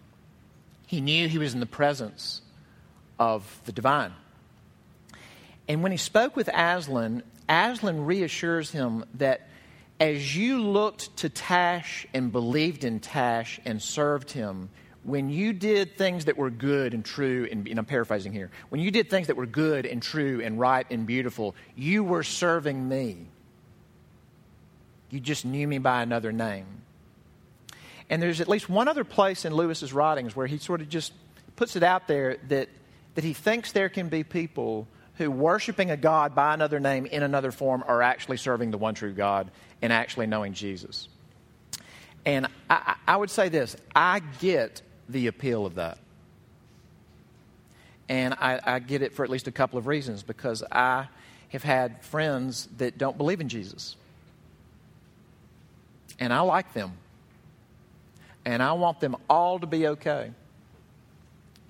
He 0.86 1.00
knew 1.00 1.26
he 1.26 1.38
was 1.38 1.54
in 1.54 1.60
the 1.60 1.66
presence 1.66 2.40
of 3.18 3.60
the 3.64 3.72
divine. 3.72 4.12
And 5.66 5.82
when 5.82 5.90
he 5.90 5.98
spoke 5.98 6.36
with 6.36 6.48
Aslan, 6.48 7.24
Aslan 7.48 8.06
reassures 8.06 8.70
him 8.70 9.04
that 9.14 9.48
as 9.98 10.36
you 10.36 10.62
looked 10.62 11.16
to 11.18 11.28
Tash 11.28 12.06
and 12.14 12.30
believed 12.30 12.84
in 12.84 13.00
Tash 13.00 13.60
and 13.64 13.82
served 13.82 14.30
him, 14.30 14.70
when 15.04 15.30
you 15.30 15.52
did 15.52 15.96
things 15.96 16.26
that 16.26 16.36
were 16.36 16.50
good 16.50 16.94
and 16.94 17.04
true, 17.04 17.48
and, 17.50 17.66
and, 17.66 17.78
I'm 17.78 17.84
paraphrasing 17.84 18.32
here, 18.32 18.50
when 18.68 18.80
you 18.80 18.90
did 18.90 19.10
things 19.10 19.26
that 19.26 19.36
were 19.36 19.46
good 19.46 19.84
and 19.84 20.00
true 20.00 20.40
and 20.42 20.60
right 20.60 20.86
and 20.90 21.06
beautiful, 21.06 21.56
you 21.74 22.04
were 22.04 22.22
serving 22.22 22.88
me. 22.88 23.26
You 25.10 25.18
just 25.18 25.44
knew 25.44 25.66
me 25.66 25.78
by 25.78 26.02
another 26.02 26.30
name. 26.30 26.66
And 28.08 28.22
there's 28.22 28.40
at 28.40 28.48
least 28.48 28.68
one 28.68 28.88
other 28.88 29.04
place 29.04 29.44
in 29.44 29.54
Lewis's 29.54 29.92
writings 29.92 30.36
where 30.36 30.46
he 30.46 30.58
sort 30.58 30.80
of 30.80 30.88
just 30.88 31.12
puts 31.56 31.74
it 31.76 31.82
out 31.82 32.06
there 32.06 32.36
that, 32.48 32.68
that 33.14 33.24
he 33.24 33.32
thinks 33.32 33.72
there 33.72 33.88
can 33.88 34.08
be 34.08 34.22
people 34.22 34.86
who, 35.16 35.30
worshiping 35.30 35.90
a 35.90 35.96
God 35.96 36.34
by 36.34 36.54
another 36.54 36.78
name 36.78 37.06
in 37.06 37.22
another 37.22 37.50
form, 37.50 37.82
are 37.86 38.02
actually 38.02 38.36
serving 38.36 38.70
the 38.70 38.78
one 38.78 38.94
true 38.94 39.12
God 39.12 39.50
and 39.80 39.92
actually 39.92 40.26
knowing 40.26 40.52
Jesus. 40.52 41.08
And 42.24 42.46
I, 42.70 42.94
I 43.06 43.16
would 43.16 43.30
say 43.30 43.48
this 43.48 43.76
I 43.94 44.20
get 44.40 44.82
the 45.12 45.26
appeal 45.26 45.66
of 45.66 45.76
that. 45.76 45.98
And 48.08 48.34
I, 48.34 48.60
I 48.62 48.78
get 48.78 49.02
it 49.02 49.14
for 49.14 49.24
at 49.24 49.30
least 49.30 49.46
a 49.46 49.52
couple 49.52 49.78
of 49.78 49.86
reasons 49.86 50.22
because 50.22 50.62
I 50.70 51.08
have 51.50 51.62
had 51.62 52.02
friends 52.04 52.68
that 52.78 52.98
don't 52.98 53.16
believe 53.16 53.40
in 53.40 53.48
Jesus. 53.48 53.96
And 56.18 56.32
I 56.32 56.40
like 56.40 56.72
them. 56.72 56.92
And 58.44 58.62
I 58.62 58.72
want 58.72 59.00
them 59.00 59.16
all 59.30 59.58
to 59.58 59.66
be 59.66 59.86
okay. 59.86 60.30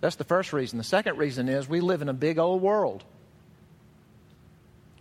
That's 0.01 0.17
the 0.17 0.25
first 0.25 0.53
reason. 0.53 0.79
The 0.79 0.85
second 0.85 1.19
reason 1.19 1.49
is 1.49 1.69
we 1.69 1.81
live 1.81 2.03
in 2.03 2.09
a 2.09 2.15
big 2.15 2.39
old 2.39 2.63
world 2.63 3.05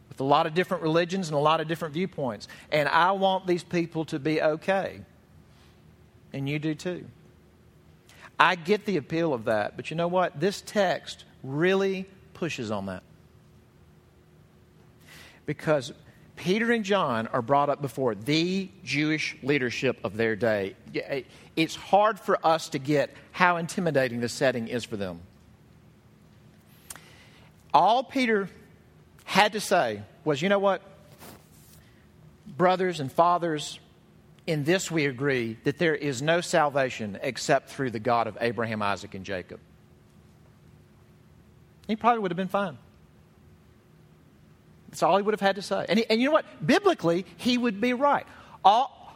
with 0.10 0.19
a 0.19 0.24
lot 0.24 0.45
of 0.45 0.53
different 0.53 0.83
religions 0.83 1.29
and 1.29 1.36
a 1.36 1.39
lot 1.39 1.62
of 1.62 1.67
different 1.67 1.93
viewpoints. 1.93 2.48
And 2.71 2.88
I 2.89 3.13
want 3.13 3.48
these 3.48 3.63
people 3.63 4.05
to 4.05 4.19
be 4.19 4.41
okay. 4.41 5.01
And 6.33 6.48
you 6.48 6.60
do 6.60 6.75
too. 6.75 7.05
I 8.41 8.55
get 8.55 8.88
the 8.88 8.98
appeal 8.98 9.36
of 9.36 9.45
that, 9.45 9.75
but 9.75 9.91
you 9.91 9.95
know 9.95 10.07
what? 10.07 10.39
This 10.39 10.62
text 10.62 11.25
really 11.43 12.07
pushes 12.33 12.71
on 12.71 12.88
that. 12.88 13.03
Because 15.45 15.93
Peter 16.38 16.71
and 16.71 16.83
John 16.83 17.27
are 17.27 17.43
brought 17.43 17.69
up 17.69 17.83
before 17.83 18.15
the 18.15 18.67
Jewish 18.83 19.38
leadership 19.43 20.00
of 20.03 20.17
their 20.17 20.36
day. 20.36 20.75
It's 21.55 21.75
hard 21.75 22.19
for 22.19 22.43
us 22.43 22.69
to 22.69 22.79
get 22.79 23.12
how 23.31 23.57
intimidating 23.57 24.21
the 24.21 24.29
setting 24.29 24.67
is 24.69 24.83
for 24.86 24.98
them. 24.98 25.19
All 27.75 28.03
Peter 28.03 28.50
had 29.24 29.53
to 29.53 29.60
say 29.60 30.01
was, 30.25 30.41
you 30.41 30.50
know 30.50 30.57
what? 30.57 30.81
Brothers 32.57 33.00
and 33.00 33.12
fathers, 33.12 33.79
in 34.51 34.65
this 34.65 34.91
we 34.91 35.05
agree 35.05 35.58
that 35.63 35.77
there 35.77 35.96
is 35.96 36.22
no 36.22 36.41
salvation 36.41 37.17
except 37.22 37.70
through 37.70 37.91
the 37.91 38.00
God 38.00 38.27
of 38.27 38.38
Abraham, 38.41 38.81
Isaac, 38.81 39.15
and 39.15 39.25
Jacob. 39.25 39.60
He 41.88 41.96
probably 41.96 42.20
would 42.20 42.31
have 42.31 42.38
been 42.38 42.48
fine. 42.48 42.77
That's 44.89 45.03
all 45.03 45.15
he 45.15 45.24
would 45.24 45.34
have 45.34 45.41
had 45.41 45.55
to 45.55 45.62
say. 45.62 45.86
And, 45.88 46.00
he, 46.00 46.05
and 46.10 46.20
you 46.20 46.27
know 46.27 46.34
what? 46.34 46.46
Biblically, 46.65 47.25
he 47.38 47.58
would 47.58 47.79
be 47.79 47.93
right. 47.93 48.25
All, 48.63 49.15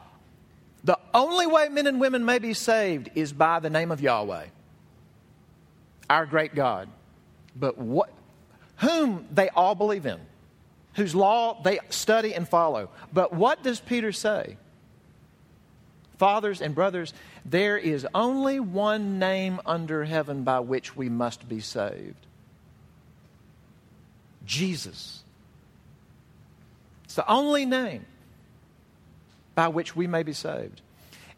the 0.86 0.98
only 1.13 1.48
way 1.48 1.68
men 1.68 1.86
and 1.86 2.00
women 2.00 2.24
may 2.24 2.39
be 2.39 2.54
saved 2.54 3.10
is 3.15 3.34
by 3.34 3.60
the 3.60 3.70
name 3.70 3.92
of 3.92 4.00
Yahweh, 4.00 4.46
our 6.10 6.25
great 6.25 6.56
God. 6.56 6.88
But 7.58 7.77
what, 7.77 8.10
whom 8.77 9.27
they 9.32 9.50
all 9.50 9.75
believe 9.75 10.06
in, 10.06 10.20
whose 10.94 11.13
law 11.13 11.62
they 11.62 11.80
study 11.89 12.34
and 12.34 12.48
follow. 12.48 12.89
But 13.12 13.34
what 13.34 13.63
does 13.63 13.82
Peter 13.82 14.13
say? 14.13 14.58
Fathers 16.18 16.62
and 16.62 16.74
brothers, 16.74 17.14
there 17.46 17.78
is 17.78 18.08
only 18.14 18.60
one 18.60 19.20
name 19.20 19.60
under 19.66 20.06
heaven 20.06 20.44
by 20.44 20.60
which 20.62 20.96
we 20.96 21.10
must 21.10 21.48
be 21.48 21.60
saved 21.60 22.26
Jesus. 24.46 25.24
It's 27.06 27.16
the 27.16 27.30
only 27.30 27.66
name 27.66 28.06
by 29.56 29.70
which 29.70 29.96
we 29.96 30.08
may 30.08 30.24
be 30.24 30.34
saved. 30.34 30.82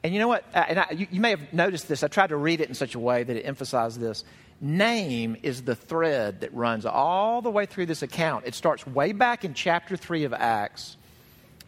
And 0.03 0.13
you 0.13 0.19
know 0.19 0.27
what? 0.27 0.43
And 0.53 0.79
I, 0.79 0.87
you, 0.91 1.07
you 1.11 1.21
may 1.21 1.31
have 1.31 1.53
noticed 1.53 1.87
this. 1.87 2.03
I 2.03 2.07
tried 2.07 2.27
to 2.27 2.37
read 2.37 2.61
it 2.61 2.69
in 2.69 2.75
such 2.75 2.95
a 2.95 2.99
way 2.99 3.23
that 3.23 3.35
it 3.35 3.43
emphasized 3.43 3.99
this. 3.99 4.23
Name 4.59 5.37
is 5.43 5.63
the 5.63 5.75
thread 5.75 6.41
that 6.41 6.53
runs 6.53 6.85
all 6.85 7.41
the 7.41 7.49
way 7.49 7.65
through 7.65 7.85
this 7.87 8.01
account. 8.01 8.45
It 8.45 8.55
starts 8.55 8.85
way 8.87 9.11
back 9.11 9.45
in 9.45 9.53
chapter 9.53 9.95
3 9.95 10.23
of 10.23 10.33
Acts 10.33 10.97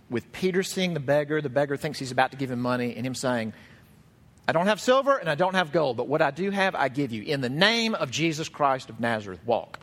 with 0.10 0.32
Peter 0.32 0.64
seeing 0.64 0.94
the 0.94 1.00
beggar. 1.00 1.42
The 1.42 1.50
beggar 1.50 1.78
thinks 1.78 2.00
he's 2.00 2.12
about 2.12 2.32
to 2.32 2.38
give 2.38 2.52
him 2.52 2.62
money, 2.62 2.96
and 2.96 3.06
him 3.06 3.16
saying, 3.16 3.54
I 4.50 4.52
don't 4.52 4.66
have 4.66 4.82
silver 4.82 5.16
and 5.16 5.30
I 5.30 5.36
don't 5.36 5.54
have 5.54 5.72
gold, 5.72 5.96
but 5.96 6.08
what 6.08 6.24
I 6.24 6.32
do 6.32 6.50
have, 6.50 6.74
I 6.74 6.90
give 6.90 7.12
you. 7.12 7.22
In 7.22 7.40
the 7.40 7.50
name 7.50 7.94
of 7.94 8.10
Jesus 8.10 8.50
Christ 8.50 8.90
of 8.90 9.00
Nazareth, 9.00 9.40
walk. 9.46 9.80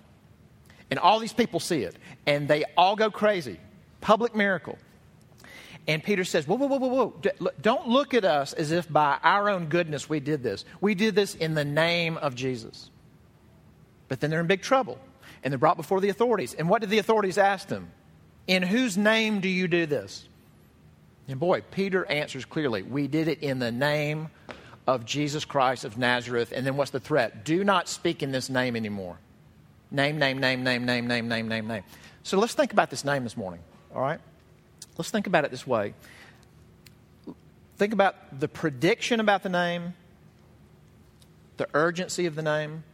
And 0.90 0.98
all 0.98 1.20
these 1.20 1.32
people 1.32 1.60
see 1.60 1.82
it, 1.82 1.94
and 2.26 2.48
they 2.48 2.64
all 2.76 2.96
go 2.96 3.08
crazy. 3.08 3.60
Public 4.00 4.34
miracle. 4.34 4.76
And 5.86 6.02
Peter 6.02 6.24
says, 6.24 6.48
Whoa, 6.48 6.56
whoa, 6.56 6.66
whoa, 6.66 6.78
whoa, 6.78 7.12
whoa. 7.38 7.50
Don't 7.60 7.86
look 7.86 8.12
at 8.12 8.24
us 8.24 8.52
as 8.54 8.72
if 8.72 8.92
by 8.92 9.18
our 9.22 9.48
own 9.48 9.66
goodness 9.66 10.08
we 10.08 10.18
did 10.18 10.42
this. 10.42 10.64
We 10.80 10.96
did 10.96 11.14
this 11.14 11.36
in 11.36 11.54
the 11.54 11.64
name 11.64 12.16
of 12.16 12.34
Jesus. 12.34 12.90
But 14.08 14.20
then 14.20 14.30
they're 14.30 14.40
in 14.40 14.48
big 14.48 14.62
trouble, 14.62 14.98
and 15.44 15.52
they're 15.52 15.58
brought 15.58 15.76
before 15.76 16.00
the 16.00 16.08
authorities. 16.08 16.54
And 16.54 16.68
what 16.68 16.80
did 16.80 16.90
the 16.90 16.98
authorities 16.98 17.38
ask 17.38 17.68
them? 17.68 17.92
In 18.46 18.62
whose 18.62 18.96
name 18.96 19.40
do 19.40 19.48
you 19.48 19.68
do 19.68 19.86
this? 19.86 20.28
And 21.28 21.40
boy, 21.40 21.62
Peter 21.70 22.04
answers 22.06 22.44
clearly 22.44 22.82
We 22.82 23.08
did 23.08 23.28
it 23.28 23.40
in 23.42 23.58
the 23.58 23.72
name 23.72 24.28
of 24.86 25.04
Jesus 25.04 25.44
Christ 25.44 25.84
of 25.84 25.98
Nazareth. 25.98 26.52
And 26.54 26.66
then 26.66 26.76
what's 26.76 26.92
the 26.92 27.00
threat? 27.00 27.44
Do 27.44 27.64
not 27.64 27.88
speak 27.88 28.22
in 28.22 28.30
this 28.30 28.48
name 28.48 28.76
anymore. 28.76 29.18
Name, 29.90 30.18
name, 30.18 30.38
name, 30.38 30.62
name, 30.62 30.84
name, 30.84 31.06
name, 31.06 31.28
name, 31.28 31.48
name, 31.48 31.66
name. 31.66 31.82
So 32.22 32.38
let's 32.38 32.54
think 32.54 32.72
about 32.72 32.90
this 32.90 33.04
name 33.04 33.24
this 33.24 33.36
morning, 33.36 33.60
all 33.94 34.02
right? 34.02 34.20
Let's 34.98 35.10
think 35.10 35.26
about 35.26 35.44
it 35.44 35.50
this 35.50 35.66
way. 35.66 35.94
Think 37.76 37.92
about 37.92 38.40
the 38.40 38.48
prediction 38.48 39.20
about 39.20 39.42
the 39.42 39.48
name, 39.48 39.94
the 41.56 41.68
urgency 41.74 42.26
of 42.26 42.34
the 42.34 42.42
name, 42.42 42.84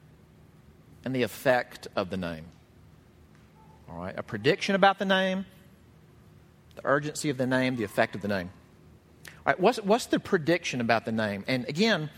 and 1.04 1.14
the 1.14 1.22
effect 1.22 1.88
of 1.94 2.10
the 2.10 2.16
name. 2.16 2.44
All 3.92 4.02
right? 4.02 4.14
A 4.16 4.22
prediction 4.22 4.74
about 4.74 4.98
the 4.98 5.04
name, 5.04 5.44
the 6.76 6.82
urgency 6.84 7.30
of 7.30 7.36
the 7.36 7.46
name, 7.46 7.76
the 7.76 7.84
effect 7.84 8.14
of 8.14 8.22
the 8.22 8.28
name. 8.28 8.50
All 9.26 9.32
right, 9.46 9.60
what's, 9.60 9.78
what's 9.78 10.06
the 10.06 10.20
prediction 10.20 10.80
about 10.80 11.04
the 11.04 11.12
name? 11.12 11.44
And 11.48 11.68
again, 11.68 12.10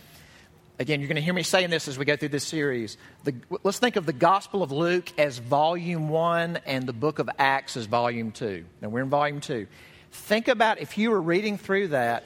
again, 0.78 1.00
you're 1.00 1.08
going 1.08 1.16
to 1.16 1.22
hear 1.22 1.34
me 1.34 1.42
saying 1.42 1.70
this 1.70 1.88
as 1.88 1.98
we 1.98 2.04
go 2.04 2.16
through 2.16 2.28
this 2.28 2.44
series. 2.44 2.96
The, 3.24 3.34
let's 3.62 3.78
think 3.78 3.96
of 3.96 4.06
the 4.06 4.12
Gospel 4.12 4.62
of 4.62 4.70
Luke 4.70 5.10
as 5.18 5.38
volume 5.38 6.08
one 6.08 6.58
and 6.66 6.86
the 6.86 6.92
book 6.92 7.18
of 7.18 7.30
Acts 7.38 7.76
as 7.76 7.86
volume 7.86 8.30
two. 8.30 8.64
Now, 8.80 8.90
we're 8.90 9.02
in 9.02 9.10
volume 9.10 9.40
two. 9.40 9.66
Think 10.12 10.48
about 10.48 10.80
if 10.80 10.98
you 10.98 11.10
were 11.10 11.20
reading 11.20 11.58
through 11.58 11.88
that, 11.88 12.24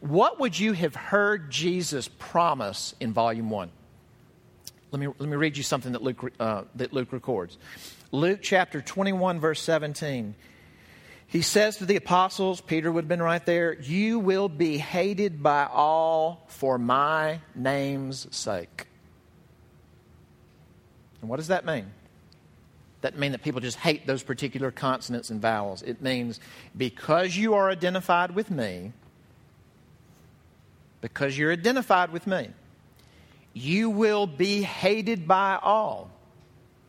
what 0.00 0.40
would 0.40 0.58
you 0.58 0.72
have 0.72 0.94
heard 0.94 1.50
Jesus 1.50 2.08
promise 2.08 2.94
in 3.00 3.12
volume 3.12 3.50
one? 3.50 3.70
Let 4.90 5.00
me, 5.00 5.06
let 5.06 5.28
me 5.28 5.36
read 5.36 5.56
you 5.56 5.62
something 5.62 5.92
that 5.92 6.02
Luke, 6.02 6.32
uh, 6.40 6.62
that 6.76 6.92
Luke 6.92 7.12
records. 7.12 7.58
Luke 8.10 8.40
chapter 8.42 8.80
21, 8.80 9.38
verse 9.38 9.60
17. 9.60 10.34
He 11.26 11.42
says 11.42 11.76
to 11.76 11.84
the 11.84 11.96
apostles, 11.96 12.62
Peter 12.62 12.90
would 12.90 13.04
have 13.04 13.08
been 13.08 13.22
right 13.22 13.44
there, 13.44 13.74
You 13.74 14.18
will 14.18 14.48
be 14.48 14.78
hated 14.78 15.42
by 15.42 15.66
all 15.66 16.46
for 16.48 16.78
my 16.78 17.40
name's 17.54 18.34
sake. 18.34 18.86
And 21.20 21.28
what 21.28 21.36
does 21.36 21.48
that 21.48 21.66
mean? 21.66 21.92
That 23.02 23.18
mean 23.18 23.32
that 23.32 23.42
people 23.42 23.60
just 23.60 23.76
hate 23.76 24.06
those 24.06 24.22
particular 24.22 24.70
consonants 24.70 25.28
and 25.28 25.40
vowels. 25.40 25.82
It 25.82 26.00
means 26.00 26.40
because 26.76 27.36
you 27.36 27.54
are 27.54 27.68
identified 27.68 28.34
with 28.34 28.50
me, 28.50 28.92
because 31.02 31.36
you're 31.36 31.52
identified 31.52 32.10
with 32.10 32.26
me, 32.26 32.48
you 33.52 33.90
will 33.90 34.26
be 34.26 34.62
hated 34.62 35.28
by 35.28 35.58
all. 35.62 36.10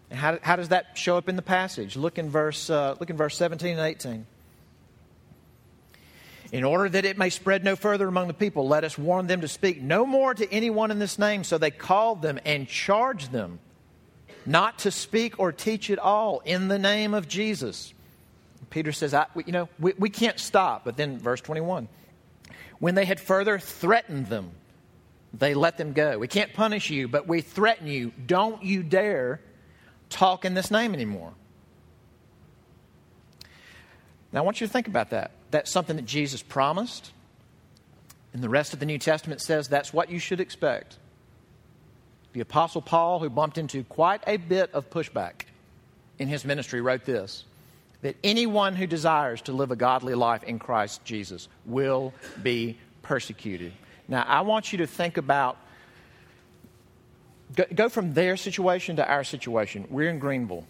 And 0.09 0.19
how, 0.19 0.39
how 0.41 0.55
does 0.55 0.69
that 0.69 0.97
show 0.97 1.17
up 1.17 1.29
in 1.29 1.35
the 1.35 1.41
passage? 1.41 1.95
Look 1.95 2.17
in 2.17 2.29
verse, 2.29 2.69
uh, 2.69 2.95
look 2.99 3.09
in 3.09 3.17
verse 3.17 3.37
17 3.37 3.77
and 3.77 3.79
18. 3.79 4.25
In 6.51 6.63
order 6.63 6.89
that 6.89 7.05
it 7.05 7.17
may 7.17 7.29
spread 7.29 7.63
no 7.63 7.75
further 7.75 8.07
among 8.07 8.27
the 8.27 8.33
people, 8.33 8.67
let 8.67 8.83
us 8.83 8.97
warn 8.97 9.27
them 9.27 9.41
to 9.41 9.47
speak 9.47 9.81
no 9.81 10.05
more 10.05 10.33
to 10.33 10.51
anyone 10.51 10.89
in 10.89 10.97
this 10.97 11.19
name. 11.19 11.43
So 11.43 11.59
they 11.59 11.69
called 11.69 12.23
them 12.23 12.39
and 12.43 12.67
charged 12.67 13.31
them 13.31 13.59
not 14.47 14.79
to 14.79 14.91
speak 14.91 15.39
or 15.39 15.51
teach 15.51 15.91
at 15.91 15.99
all 15.99 16.39
in 16.39 16.67
the 16.67 16.79
name 16.79 17.13
of 17.13 17.27
Jesus. 17.27 17.93
Peter 18.71 18.91
says, 18.91 19.13
I, 19.13 19.27
you 19.45 19.51
know, 19.51 19.69
we, 19.79 19.93
we 19.97 20.09
can't 20.09 20.39
stop. 20.39 20.85
But 20.85 20.97
then, 20.97 21.19
verse 21.19 21.41
21 21.41 21.87
when 22.79 22.95
they 22.95 23.05
had 23.05 23.19
further 23.19 23.59
threatened 23.59 24.27
them, 24.27 24.51
they 25.33 25.53
let 25.53 25.77
them 25.77 25.93
go. 25.93 26.17
We 26.17 26.29
can't 26.29 26.53
punish 26.53 26.89
you, 26.89 27.07
but 27.07 27.27
we 27.27 27.41
threaten 27.41 27.87
you. 27.87 28.11
Don't 28.25 28.63
you 28.63 28.83
dare 28.83 29.41
talk 30.09 30.45
in 30.45 30.53
this 30.53 30.71
name 30.71 30.93
anymore. 30.93 31.33
Now, 34.31 34.41
I 34.41 34.43
want 34.43 34.61
you 34.61 34.67
to 34.67 34.73
think 34.73 34.87
about 34.87 35.09
that. 35.09 35.31
That's 35.51 35.71
something 35.71 35.95
that 35.95 36.05
Jesus 36.05 36.41
promised. 36.41 37.11
And 38.33 38.43
the 38.43 38.49
rest 38.49 38.73
of 38.73 38.79
the 38.79 38.85
New 38.85 38.99
Testament 38.99 39.41
says 39.41 39.67
that's 39.67 39.91
what 39.91 40.09
you 40.09 40.19
should 40.19 40.39
expect. 40.39 40.97
The 42.33 42.41
Apostle 42.41 42.81
Paul, 42.81 43.19
who 43.19 43.29
bumped 43.29 43.57
into 43.57 43.83
quite 43.83 44.21
a 44.27 44.37
bit 44.37 44.71
of 44.73 44.89
pushback 44.91 45.45
in 46.19 46.27
his 46.27 46.45
ministry, 46.45 46.81
wrote 46.81 47.05
this 47.05 47.45
that 48.01 48.15
anyone 48.23 48.75
who 48.75 48.87
desires 48.87 49.41
to 49.41 49.51
live 49.51 49.71
a 49.71 49.75
godly 49.75 50.15
life 50.15 50.43
in 50.43 50.57
Christ 50.57 51.03
Jesus 51.03 51.49
will 51.65 52.13
be 52.41 52.77
persecuted. 53.01 53.73
Now, 54.07 54.23
I 54.25 54.41
want 54.41 54.71
you 54.71 54.77
to 54.77 54.87
think 54.87 55.17
about 55.17 55.57
go, 57.55 57.65
go 57.73 57.89
from 57.89 58.13
their 58.13 58.37
situation 58.37 58.95
to 58.97 59.07
our 59.07 59.23
situation. 59.23 59.87
We're 59.89 60.09
in 60.09 60.19
Greenville. 60.19 60.65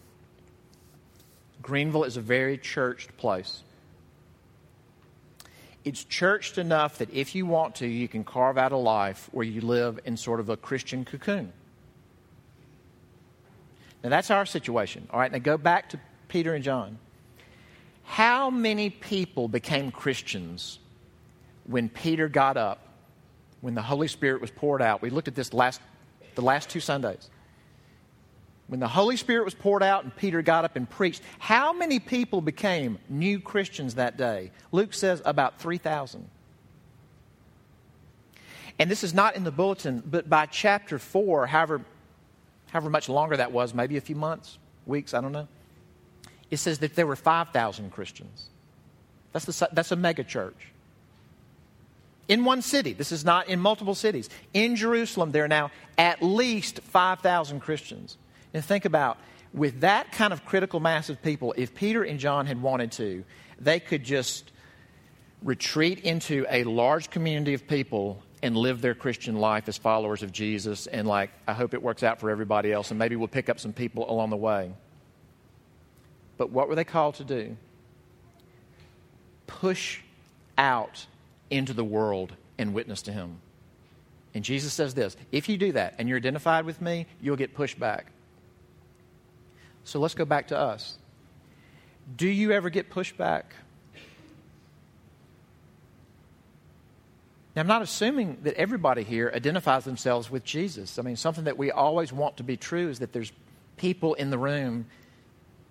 Greenville 1.62 2.04
is 2.04 2.18
a 2.18 2.22
very 2.22 2.58
churched 2.58 3.15
place. 3.18 3.63
It's 5.86 6.04
churched 6.04 6.58
enough 6.58 6.98
that 6.98 7.10
if 7.13 7.36
you 7.36 7.46
want 7.46 7.76
to, 7.76 7.88
you 7.88 8.08
can 8.08 8.24
carve 8.24 8.58
out 8.58 8.72
a 8.72 8.78
life 8.78 9.30
where 9.32 9.46
you 9.46 9.62
live 9.62 10.00
in 10.06 10.18
sort 10.18 10.39
of 10.39 10.50
a 10.50 10.58
Christian 10.58 11.06
cocoon. 11.06 11.54
Now, 14.04 14.10
that's 14.10 14.32
our 14.32 14.46
situation. 14.46 15.08
All 15.12 15.20
right, 15.20 15.32
now 15.32 15.39
go 15.39 15.58
back 15.58 15.89
to 15.89 16.00
Peter 16.28 16.54
and 16.54 16.63
John. 16.63 16.98
How 18.04 18.50
many 18.50 18.89
people 18.89 19.48
became 19.48 19.92
Christians 19.92 20.80
when 21.65 21.89
Peter 21.89 22.28
got 22.28 22.58
up, 22.58 22.80
when 23.62 23.76
the 23.76 23.82
Holy 23.82 24.08
Spirit 24.08 24.42
was 24.42 24.52
poured 24.52 24.82
out? 24.82 25.02
We 25.02 25.10
looked 25.10 25.28
at 25.28 25.36
this 25.36 25.54
last, 25.54 25.82
the 26.36 26.42
last 26.42 26.70
two 26.70 26.80
Sundays 26.80 27.30
when 28.70 28.80
the 28.80 28.88
Holy 28.88 29.18
Spirit 29.18 29.46
was 29.46 29.56
poured 29.56 29.82
out 29.82 30.04
and 30.04 30.15
Peter 30.15 30.44
got 30.44 30.63
up 30.63 30.76
and 30.76 30.88
preached, 30.88 31.24
how 31.39 31.74
many 31.74 32.00
people 32.00 32.39
became 32.39 33.00
new 33.10 33.39
Christians 33.39 33.96
that 33.96 34.15
day? 34.15 34.52
Luke 34.72 34.94
says 34.94 35.24
about 35.26 35.60
3,000. 35.60 36.30
And 38.78 38.89
this 38.89 39.04
is 39.04 39.12
not 39.12 39.36
in 39.36 39.44
the 39.44 39.52
bulletin, 39.52 40.04
but 40.06 40.30
by 40.30 40.46
chapter 40.46 41.00
4, 41.00 41.48
however, 41.48 41.82
however 42.68 42.92
much 42.92 43.10
longer 43.10 43.36
that 43.38 43.52
was, 43.52 43.74
maybe 43.74 43.98
a 43.98 44.02
few 44.02 44.15
months, 44.15 44.60
weeks, 44.86 45.15
I 45.15 45.22
don't 45.22 45.32
know, 45.32 45.48
it 46.52 46.58
says 46.58 46.78
that 46.80 46.96
there 46.96 47.08
were 47.08 47.15
5,000 47.15 47.92
Christians. 47.92 48.50
That's, 49.34 49.46
the, 49.46 49.70
that's 49.74 49.92
a 49.92 49.96
mega 49.96 50.24
church. 50.24 50.72
In 52.30 52.46
one 52.46 52.62
city, 52.62 52.94
this 52.94 53.12
is 53.12 53.26
not 53.26 53.50
in 53.50 53.60
multiple 53.60 53.96
cities. 53.96 54.30
In 54.54 54.76
Jerusalem, 54.76 55.32
there 55.32 55.44
are 55.44 55.50
now 55.50 55.72
at 55.98 56.22
least 56.22 56.80
5,000 56.80 57.60
Christians. 57.60 58.18
And 58.54 58.63
think 58.63 58.86
about 58.86 59.18
with 59.52 59.82
that 59.82 60.12
kind 60.12 60.32
of 60.32 60.46
critical 60.46 60.80
mass 60.80 61.10
of 61.10 61.22
people, 61.24 61.56
if 61.58 61.74
Peter 61.74 62.04
and 62.04 62.20
John 62.20 62.46
had 62.46 62.62
wanted 62.62 62.92
to, 62.94 63.26
they 63.60 63.80
could 63.80 64.04
just 64.04 64.52
retreat 65.42 66.02
into 66.02 66.46
a 66.50 66.63
large 66.65 67.10
community 67.10 67.56
of 67.56 67.68
people 67.68 68.22
and 68.44 68.56
live 68.56 68.80
their 68.82 68.94
Christian 68.94 69.38
life 69.38 69.68
as 69.68 69.78
followers 69.78 70.22
of 70.22 70.32
Jesus. 70.32 70.86
And, 70.86 71.08
like, 71.08 71.32
I 71.48 71.54
hope 71.54 71.74
it 71.74 71.82
works 71.82 72.04
out 72.04 72.20
for 72.20 72.30
everybody 72.30 72.72
else, 72.72 72.92
and 72.92 73.00
maybe 73.00 73.15
we'll 73.15 73.28
pick 73.28 73.50
up 73.50 73.60
some 73.60 73.74
people 73.74 74.10
along 74.10 74.30
the 74.30 74.38
way. 74.38 74.72
But 76.38 76.52
what 76.52 76.70
were 76.70 76.76
they 76.76 76.84
called 76.84 77.15
to 77.15 77.24
do? 77.24 77.58
Push 79.48 80.02
out 80.58 81.08
into 81.50 81.74
the 81.74 81.84
world 81.84 82.34
and 82.58 82.74
witness 82.74 83.02
to 83.04 83.12
Him. 83.12 83.40
And 84.34 84.44
Jesus 84.44 84.74
says 84.74 84.94
this 84.94 85.18
if 85.32 85.50
you 85.50 85.58
do 85.58 85.72
that 85.74 85.96
and 85.98 86.08
you're 86.08 86.18
identified 86.18 86.66
with 86.66 86.82
me, 86.82 87.08
you'll 87.22 87.36
get 87.36 87.54
pushed 87.54 87.80
back. 87.80 88.12
So 89.84 90.00
let's 90.00 90.14
go 90.14 90.26
back 90.26 90.50
to 90.50 90.58
us. 90.58 90.98
Do 92.16 92.28
you 92.28 92.52
ever 92.52 92.70
get 92.70 92.90
pushed 92.90 93.18
back? 93.18 93.54
Now, 97.56 97.62
I'm 97.64 97.68
not 97.68 97.82
assuming 97.82 98.38
that 98.44 98.54
everybody 98.56 99.04
here 99.04 99.32
identifies 99.34 99.84
themselves 99.84 100.30
with 100.30 100.44
Jesus. 100.44 101.00
I 101.00 101.02
mean, 101.02 101.16
something 101.16 101.46
that 101.46 101.58
we 101.58 101.72
always 101.72 102.14
want 102.14 102.38
to 102.38 102.44
be 102.44 102.56
true 102.56 102.90
is 102.90 103.00
that 103.00 103.12
there's 103.12 103.32
people 103.78 104.14
in 104.14 104.30
the 104.30 104.38
room 104.38 104.86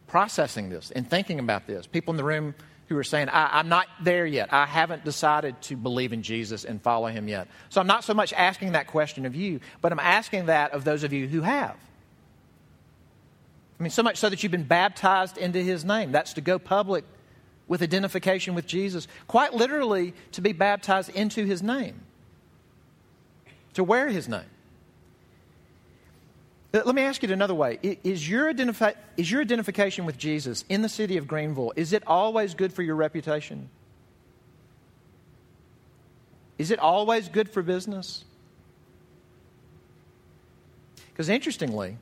processing 0.09 0.69
this 0.71 0.91
and 0.91 1.09
thinking 1.09 1.39
about 1.39 1.67
this. 1.67 1.87
People 1.87 2.13
in 2.13 2.17
the 2.17 2.25
room 2.25 2.55
who 2.89 2.97
are 2.97 3.05
saying, 3.05 3.29
I, 3.29 3.61
am 3.61 3.69
not 3.69 3.87
there 4.03 4.27
yet. 4.27 4.53
I 4.53 4.67
haven't 4.67 5.05
decided 5.05 5.61
to 5.63 5.77
believe 5.77 6.13
in 6.13 6.23
Jesus 6.23 6.65
and 6.65 6.81
follow 6.81 7.09
him 7.09 7.29
yet. 7.29 7.49
So 7.69 7.81
I'm 7.81 7.87
not 7.87 8.03
so 8.03 8.15
much 8.15 8.33
asking 8.33 8.73
that 8.73 8.87
question 8.87 9.27
of 9.27 9.37
you, 9.37 9.61
but 9.83 9.93
I'm 9.93 10.01
asking 10.01 10.47
that 10.47 10.73
of 10.73 10.85
those 10.85 11.05
of 11.05 11.13
you 11.13 11.29
who 11.29 11.43
have. 11.43 11.77
I 13.79 13.83
mean, 13.83 13.91
so 13.91 14.03
much 14.03 14.17
so 14.17 14.29
that 14.29 14.43
you've 14.43 14.53
been 14.53 14.65
baptized 14.65 15.37
into 15.37 15.61
his 15.61 15.85
name. 15.85 16.13
That's 16.13 16.33
to 16.35 16.41
go 16.41 16.59
public 16.59 17.05
with 17.69 17.83
identification 17.83 18.55
with 18.55 18.67
Jesus. 18.67 19.07
Quite 19.29 19.53
literally, 19.53 20.15
to 20.33 20.41
be 20.41 20.53
baptized 20.53 21.11
into 21.11 21.45
his 21.45 21.63
name, 21.63 22.01
to 23.75 23.85
wear 23.85 24.09
his 24.09 24.29
name. 24.29 24.49
Uh, 26.73 26.83
let 26.85 26.95
me 26.95 27.03
ask 27.03 27.25
it 27.25 27.31
another 27.31 27.55
way. 27.55 27.79
Is 27.83 28.29
your, 28.29 28.53
identifi- 28.53 28.97
is 29.17 29.31
your 29.31 29.41
identification 29.41 30.05
with 30.05 30.19
Jesus 30.19 30.65
in 30.69 30.83
the 30.83 30.89
city 30.89 31.17
of 31.17 31.27
Greenville, 31.27 31.73
is 31.77 31.93
it 31.93 32.03
always 32.07 32.55
good 32.55 32.73
for 32.73 32.83
your 32.83 32.97
reputation? 32.97 33.71
Is 36.59 36.71
it 36.71 36.79
always 36.79 37.29
good 37.29 37.49
for 37.49 37.63
business? 37.63 38.25
Because 41.07 41.29
interestingly, 41.29 41.97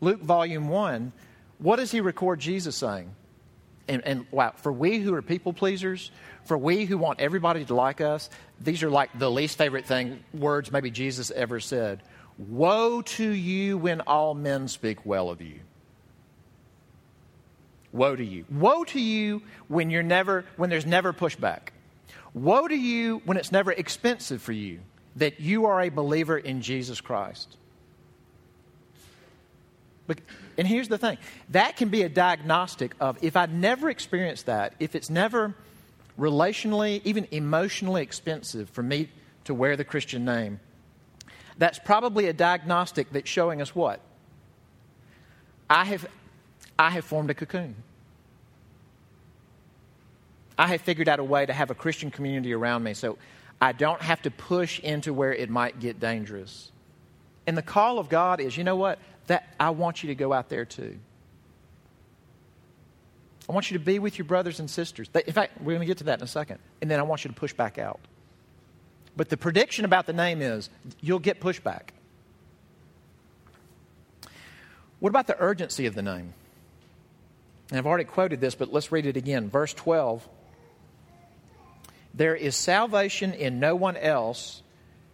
Luke 0.00 0.20
volume 0.20 0.68
1, 0.68 1.12
what 1.58 1.76
does 1.76 1.90
he 1.90 2.00
record 2.00 2.38
Jesus 2.38 2.76
saying? 2.76 3.14
And, 3.88 4.04
and, 4.04 4.26
wow, 4.30 4.52
for 4.56 4.72
we 4.72 4.98
who 4.98 5.14
are 5.14 5.22
people 5.22 5.52
pleasers, 5.52 6.10
for 6.44 6.58
we 6.58 6.86
who 6.86 6.98
want 6.98 7.20
everybody 7.20 7.64
to 7.64 7.74
like 7.74 8.00
us, 8.00 8.28
these 8.60 8.82
are 8.82 8.90
like 8.90 9.16
the 9.18 9.30
least 9.30 9.56
favorite 9.58 9.86
thing 9.86 10.24
words 10.34 10.72
maybe 10.72 10.90
Jesus 10.90 11.30
ever 11.30 11.60
said. 11.60 12.02
Woe 12.38 13.02
to 13.02 13.28
you 13.28 13.78
when 13.78 14.02
all 14.02 14.34
men 14.34 14.68
speak 14.68 15.06
well 15.06 15.30
of 15.30 15.40
you. 15.40 15.60
Woe 17.92 18.14
to 18.14 18.24
you. 18.24 18.44
Woe 18.50 18.84
to 18.84 19.00
you 19.00 19.42
when 19.68 19.90
you're 19.90 20.02
never 20.02 20.44
when 20.56 20.68
there's 20.68 20.84
never 20.84 21.12
pushback. 21.12 21.68
Woe 22.34 22.68
to 22.68 22.76
you 22.76 23.22
when 23.24 23.38
it's 23.38 23.50
never 23.50 23.72
expensive 23.72 24.42
for 24.42 24.52
you 24.52 24.80
that 25.16 25.40
you 25.40 25.64
are 25.64 25.80
a 25.80 25.88
believer 25.88 26.36
in 26.36 26.60
Jesus 26.60 27.00
Christ. 27.00 27.56
But, 30.06 30.18
and 30.56 30.68
here's 30.68 30.88
the 30.88 30.98
thing 30.98 31.18
that 31.48 31.76
can 31.76 31.88
be 31.88 32.02
a 32.02 32.08
diagnostic 32.08 32.94
of 33.00 33.18
if 33.22 33.36
I 33.36 33.46
never 33.46 33.88
experienced 33.90 34.46
that, 34.46 34.74
if 34.78 34.94
it's 34.94 35.10
never 35.10 35.54
relationally, 36.18 37.00
even 37.04 37.26
emotionally 37.30 38.02
expensive 38.02 38.70
for 38.70 38.82
me 38.82 39.08
to 39.44 39.54
wear 39.54 39.76
the 39.76 39.84
Christian 39.84 40.24
name, 40.24 40.60
that's 41.58 41.78
probably 41.78 42.26
a 42.26 42.32
diagnostic 42.32 43.10
that's 43.12 43.28
showing 43.28 43.62
us 43.62 43.74
what? 43.74 44.00
I 45.68 45.84
have, 45.84 46.06
I 46.78 46.90
have 46.90 47.04
formed 47.04 47.30
a 47.30 47.34
cocoon. 47.34 47.74
I 50.58 50.68
have 50.68 50.80
figured 50.80 51.08
out 51.08 51.18
a 51.18 51.24
way 51.24 51.44
to 51.44 51.52
have 51.52 51.70
a 51.70 51.74
Christian 51.74 52.10
community 52.10 52.52
around 52.52 52.82
me 52.82 52.94
so 52.94 53.18
I 53.60 53.72
don't 53.72 54.00
have 54.00 54.22
to 54.22 54.30
push 54.30 54.80
into 54.80 55.12
where 55.12 55.34
it 55.34 55.50
might 55.50 55.80
get 55.80 56.00
dangerous. 56.00 56.70
And 57.46 57.56
the 57.56 57.62
call 57.62 57.98
of 57.98 58.08
God 58.08 58.40
is, 58.40 58.56
you 58.56 58.64
know 58.64 58.76
what? 58.76 58.98
That 59.26 59.54
I 59.58 59.70
want 59.70 60.02
you 60.02 60.08
to 60.08 60.14
go 60.14 60.32
out 60.32 60.48
there 60.48 60.64
too. 60.64 60.98
I 63.48 63.52
want 63.52 63.70
you 63.70 63.78
to 63.78 63.84
be 63.84 63.98
with 63.98 64.18
your 64.18 64.24
brothers 64.24 64.60
and 64.60 64.68
sisters. 64.68 65.08
In 65.14 65.32
fact, 65.32 65.60
we're 65.60 65.72
going 65.74 65.80
to 65.80 65.86
get 65.86 65.98
to 65.98 66.04
that 66.04 66.18
in 66.18 66.24
a 66.24 66.28
second. 66.28 66.58
And 66.80 66.90
then 66.90 66.98
I 66.98 67.04
want 67.04 67.24
you 67.24 67.28
to 67.28 67.34
push 67.34 67.52
back 67.52 67.78
out. 67.78 68.00
But 69.16 69.30
the 69.30 69.36
prediction 69.36 69.84
about 69.84 70.06
the 70.06 70.12
name 70.12 70.42
is 70.42 70.68
you'll 71.00 71.18
get 71.18 71.40
pushback. 71.40 71.88
What 75.00 75.10
about 75.10 75.26
the 75.26 75.36
urgency 75.38 75.86
of 75.86 75.94
the 75.94 76.02
name? 76.02 76.34
And 77.70 77.78
I've 77.78 77.86
already 77.86 78.04
quoted 78.04 78.40
this, 78.40 78.54
but 78.54 78.72
let's 78.72 78.92
read 78.92 79.06
it 79.06 79.16
again. 79.16 79.50
Verse 79.50 79.72
12 79.74 80.26
There 82.14 82.34
is 82.34 82.54
salvation 82.54 83.32
in 83.32 83.58
no 83.58 83.74
one 83.74 83.96
else, 83.96 84.62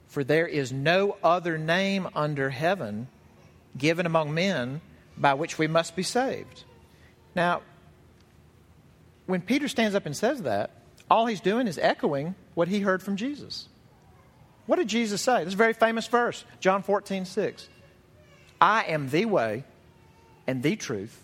for 0.08 0.24
there 0.24 0.46
is 0.46 0.72
no 0.72 1.16
other 1.22 1.56
name 1.56 2.08
under 2.14 2.50
heaven 2.50 3.08
given 3.76 4.04
among 4.04 4.34
men 4.34 4.80
by 5.16 5.34
which 5.34 5.58
we 5.58 5.66
must 5.66 5.96
be 5.96 6.02
saved. 6.02 6.64
Now, 7.34 7.62
when 9.26 9.40
Peter 9.40 9.68
stands 9.68 9.94
up 9.94 10.04
and 10.04 10.16
says 10.16 10.42
that, 10.42 10.70
all 11.10 11.26
he's 11.26 11.40
doing 11.40 11.66
is 11.66 11.78
echoing 11.78 12.34
what 12.54 12.68
he 12.68 12.80
heard 12.80 13.02
from 13.02 13.16
Jesus. 13.16 13.68
What 14.66 14.76
did 14.76 14.88
Jesus 14.88 15.20
say? 15.20 15.38
This 15.38 15.48
is 15.48 15.54
a 15.54 15.56
very 15.56 15.72
famous 15.72 16.06
verse, 16.06 16.44
John 16.60 16.82
14, 16.82 17.24
6. 17.24 17.68
I 18.60 18.84
am 18.84 19.08
the 19.08 19.24
way 19.24 19.64
and 20.46 20.62
the 20.62 20.76
truth 20.76 21.20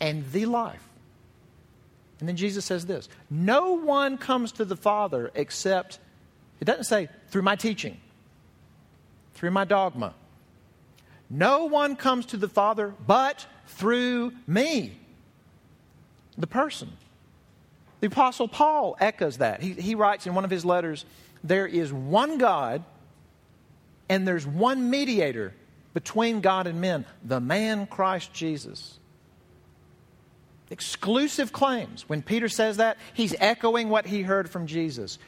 and 0.00 0.30
the 0.32 0.46
life. 0.46 0.82
And 2.20 2.28
then 2.28 2.36
Jesus 2.36 2.64
says 2.64 2.86
this 2.86 3.08
No 3.30 3.72
one 3.74 4.18
comes 4.18 4.52
to 4.52 4.64
the 4.64 4.76
Father 4.76 5.30
except, 5.34 5.98
it 6.60 6.64
doesn't 6.64 6.84
say 6.84 7.08
through 7.28 7.42
my 7.42 7.56
teaching, 7.56 7.96
through 9.34 9.52
my 9.52 9.64
dogma. 9.64 10.14
No 11.30 11.66
one 11.66 11.94
comes 11.94 12.26
to 12.26 12.36
the 12.36 12.48
Father 12.48 12.94
but 13.06 13.46
through 13.66 14.32
me, 14.46 14.98
the 16.36 16.46
person. 16.46 16.90
The 18.00 18.06
Apostle 18.06 18.48
Paul 18.48 18.96
echoes 19.00 19.38
that. 19.38 19.60
He, 19.60 19.72
he 19.72 19.94
writes 19.94 20.26
in 20.26 20.34
one 20.34 20.44
of 20.44 20.50
his 20.50 20.64
letters, 20.64 21.04
there 21.44 21.66
is 21.66 21.92
one 21.92 22.38
God 22.38 22.84
and 24.08 24.26
there's 24.26 24.46
one 24.46 24.90
mediator 24.90 25.54
between 25.94 26.40
God 26.40 26.66
and 26.66 26.80
men, 26.80 27.04
the 27.24 27.40
man 27.40 27.86
Christ 27.86 28.32
Jesus. 28.32 28.98
Exclusive 30.70 31.52
claims. 31.52 32.08
When 32.08 32.22
Peter 32.22 32.48
says 32.48 32.76
that, 32.76 32.98
he's 33.14 33.34
echoing 33.40 33.88
what 33.88 34.06
he 34.06 34.22
heard 34.22 34.50
from 34.50 34.66
Jesus. 34.66 35.18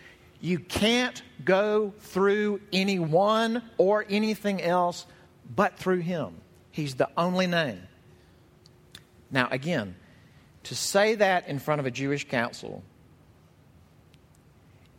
You 0.40 0.58
can't 0.58 1.22
go 1.44 1.92
through 1.98 2.60
anyone 2.72 3.62
or 3.78 4.04
anything 4.08 4.62
else 4.62 5.06
but 5.54 5.76
through 5.76 6.00
him. 6.00 6.34
He's 6.70 6.94
the 6.94 7.08
only 7.16 7.46
name. 7.46 7.82
Now, 9.30 9.48
again, 9.50 9.96
to 10.64 10.74
say 10.74 11.14
that 11.16 11.48
in 11.48 11.58
front 11.58 11.80
of 11.80 11.86
a 11.86 11.90
Jewish 11.90 12.28
council 12.28 12.82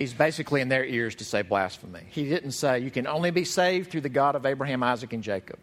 He's 0.02 0.14
basically 0.14 0.62
in 0.62 0.70
their 0.70 0.84
ears 0.84 1.14
to 1.18 1.24
say 1.24 1.44
blasphemy. 1.44 2.02
He 2.10 2.28
didn't 2.28 2.54
say 2.54 2.80
you 2.80 2.90
can 2.90 3.06
only 3.06 3.30
be 3.30 3.46
saved 3.46 3.92
through 3.92 4.02
the 4.02 4.10
God 4.10 4.34
of 4.36 4.48
Abraham, 4.48 4.82
Isaac, 4.82 5.14
and 5.14 5.22
Jacob. 5.22 5.60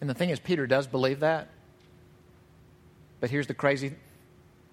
And 0.00 0.08
the 0.08 0.14
thing 0.14 0.30
is, 0.30 0.40
Peter 0.40 0.66
does 0.66 0.86
believe 0.86 1.20
that. 1.20 1.48
But 3.20 3.28
here's 3.28 3.46
the 3.46 3.52
crazy, 3.52 3.96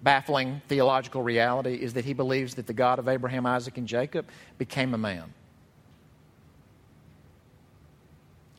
baffling 0.02 0.62
theological 0.68 1.22
reality 1.22 1.74
is 1.74 1.92
that 1.92 2.06
he 2.06 2.14
believes 2.14 2.54
that 2.54 2.66
the 2.66 2.72
God 2.72 2.98
of 2.98 3.08
Abraham, 3.08 3.44
Isaac, 3.44 3.76
and 3.76 3.86
Jacob 3.86 4.24
became 4.56 4.94
a 4.94 4.98
man. 4.98 5.34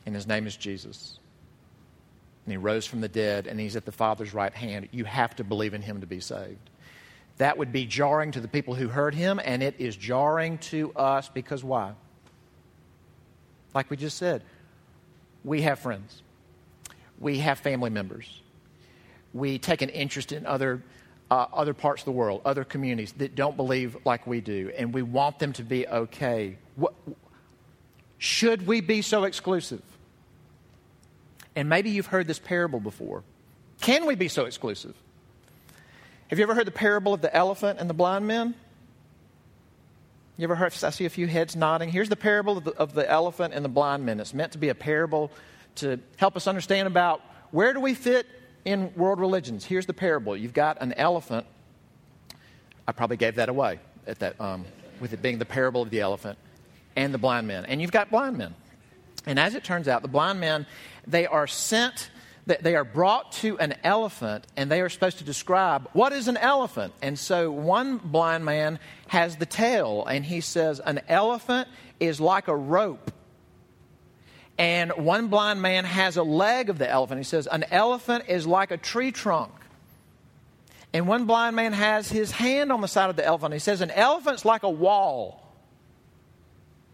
And 0.06 0.14
his 0.14 0.28
name 0.28 0.46
is 0.46 0.54
Jesus. 0.54 1.18
And 2.46 2.52
he 2.52 2.56
rose 2.56 2.86
from 2.86 3.00
the 3.00 3.08
dead, 3.08 3.48
and 3.48 3.58
he's 3.58 3.74
at 3.74 3.84
the 3.84 3.90
Father's 3.90 4.32
right 4.32 4.54
hand. 4.54 4.90
You 4.92 5.06
have 5.06 5.34
to 5.34 5.42
believe 5.42 5.74
in 5.74 5.82
him 5.82 6.02
to 6.02 6.06
be 6.06 6.20
saved. 6.20 6.69
That 7.40 7.56
would 7.56 7.72
be 7.72 7.86
jarring 7.86 8.32
to 8.32 8.40
the 8.40 8.48
people 8.48 8.74
who 8.74 8.88
heard 8.88 9.14
him, 9.14 9.40
and 9.42 9.62
it 9.62 9.76
is 9.78 9.96
jarring 9.96 10.58
to 10.58 10.92
us 10.92 11.30
because 11.30 11.64
why? 11.64 11.94
Like 13.72 13.88
we 13.88 13.96
just 13.96 14.18
said, 14.18 14.42
we 15.42 15.62
have 15.62 15.78
friends, 15.78 16.22
we 17.18 17.38
have 17.38 17.58
family 17.58 17.88
members, 17.88 18.42
we 19.32 19.58
take 19.58 19.80
an 19.80 19.88
interest 19.88 20.32
in 20.32 20.44
other. 20.46 20.82
Uh, 21.30 21.46
other 21.52 21.74
parts 21.74 22.02
of 22.02 22.06
the 22.06 22.10
world, 22.10 22.40
other 22.44 22.64
communities 22.64 23.12
that 23.12 23.36
don't 23.36 23.56
believe 23.56 23.96
like 24.04 24.26
we 24.26 24.40
do, 24.40 24.72
and 24.76 24.92
we 24.92 25.00
want 25.00 25.38
them 25.38 25.52
to 25.52 25.62
be 25.62 25.86
okay. 25.86 26.58
What, 26.74 26.92
should 28.18 28.66
we 28.66 28.80
be 28.80 29.00
so 29.00 29.22
exclusive? 29.22 29.80
And 31.54 31.68
maybe 31.68 31.90
you've 31.90 32.06
heard 32.06 32.26
this 32.26 32.40
parable 32.40 32.80
before. 32.80 33.22
Can 33.80 34.06
we 34.06 34.16
be 34.16 34.26
so 34.26 34.44
exclusive? 34.44 34.96
Have 36.30 36.38
you 36.38 36.44
ever 36.44 36.54
heard 36.54 36.68
the 36.68 36.70
parable 36.70 37.12
of 37.12 37.22
the 37.22 37.34
elephant 37.34 37.80
and 37.80 37.90
the 37.90 37.94
blind 37.94 38.24
men? 38.24 38.54
You 40.36 40.44
ever 40.44 40.54
heard? 40.54 40.72
I 40.84 40.90
see 40.90 41.04
a 41.04 41.10
few 41.10 41.26
heads 41.26 41.56
nodding. 41.56 41.88
Here's 41.88 42.08
the 42.08 42.14
parable 42.14 42.58
of 42.58 42.62
the, 42.62 42.70
of 42.76 42.94
the 42.94 43.10
elephant 43.10 43.52
and 43.52 43.64
the 43.64 43.68
blind 43.68 44.06
men. 44.06 44.20
It's 44.20 44.32
meant 44.32 44.52
to 44.52 44.58
be 44.58 44.68
a 44.68 44.74
parable 44.76 45.32
to 45.76 45.98
help 46.18 46.36
us 46.36 46.46
understand 46.46 46.86
about 46.86 47.20
where 47.50 47.72
do 47.72 47.80
we 47.80 47.94
fit 47.94 48.28
in 48.64 48.94
world 48.94 49.18
religions. 49.18 49.64
Here's 49.64 49.86
the 49.86 49.92
parable. 49.92 50.36
You've 50.36 50.54
got 50.54 50.80
an 50.80 50.92
elephant. 50.92 51.46
I 52.86 52.92
probably 52.92 53.16
gave 53.16 53.34
that 53.34 53.48
away 53.48 53.80
at 54.06 54.20
that, 54.20 54.40
um, 54.40 54.64
with 55.00 55.12
it 55.12 55.22
being 55.22 55.40
the 55.40 55.44
parable 55.44 55.82
of 55.82 55.90
the 55.90 55.98
elephant 55.98 56.38
and 56.94 57.12
the 57.12 57.18
blind 57.18 57.48
men. 57.48 57.64
And 57.64 57.82
you've 57.82 57.90
got 57.90 58.08
blind 58.08 58.38
men. 58.38 58.54
And 59.26 59.36
as 59.36 59.56
it 59.56 59.64
turns 59.64 59.88
out, 59.88 60.02
the 60.02 60.08
blind 60.08 60.38
men, 60.38 60.66
they 61.08 61.26
are 61.26 61.48
sent 61.48 62.08
they 62.46 62.74
are 62.74 62.84
brought 62.84 63.32
to 63.32 63.58
an 63.58 63.74
elephant 63.84 64.46
and 64.56 64.70
they 64.70 64.80
are 64.80 64.88
supposed 64.88 65.18
to 65.18 65.24
describe 65.24 65.88
what 65.92 66.12
is 66.12 66.26
an 66.26 66.36
elephant. 66.36 66.92
And 67.02 67.18
so 67.18 67.50
one 67.50 67.98
blind 67.98 68.44
man 68.44 68.78
has 69.08 69.36
the 69.36 69.46
tail 69.46 70.04
and 70.06 70.24
he 70.24 70.40
says, 70.40 70.80
An 70.80 71.00
elephant 71.08 71.68
is 72.00 72.20
like 72.20 72.48
a 72.48 72.56
rope. 72.56 73.12
And 74.58 74.92
one 74.92 75.28
blind 75.28 75.62
man 75.62 75.84
has 75.84 76.16
a 76.16 76.22
leg 76.22 76.70
of 76.70 76.78
the 76.78 76.88
elephant. 76.88 77.18
He 77.20 77.24
says, 77.24 77.46
An 77.46 77.64
elephant 77.70 78.24
is 78.28 78.46
like 78.46 78.70
a 78.70 78.76
tree 78.76 79.12
trunk. 79.12 79.52
And 80.92 81.06
one 81.06 81.26
blind 81.26 81.56
man 81.56 81.72
has 81.72 82.10
his 82.10 82.30
hand 82.30 82.72
on 82.72 82.80
the 82.80 82.88
side 82.88 83.10
of 83.10 83.16
the 83.16 83.24
elephant. 83.24 83.52
He 83.52 83.60
says, 83.60 83.80
An 83.80 83.90
elephant's 83.90 84.44
like 84.44 84.62
a 84.62 84.70
wall. 84.70 85.40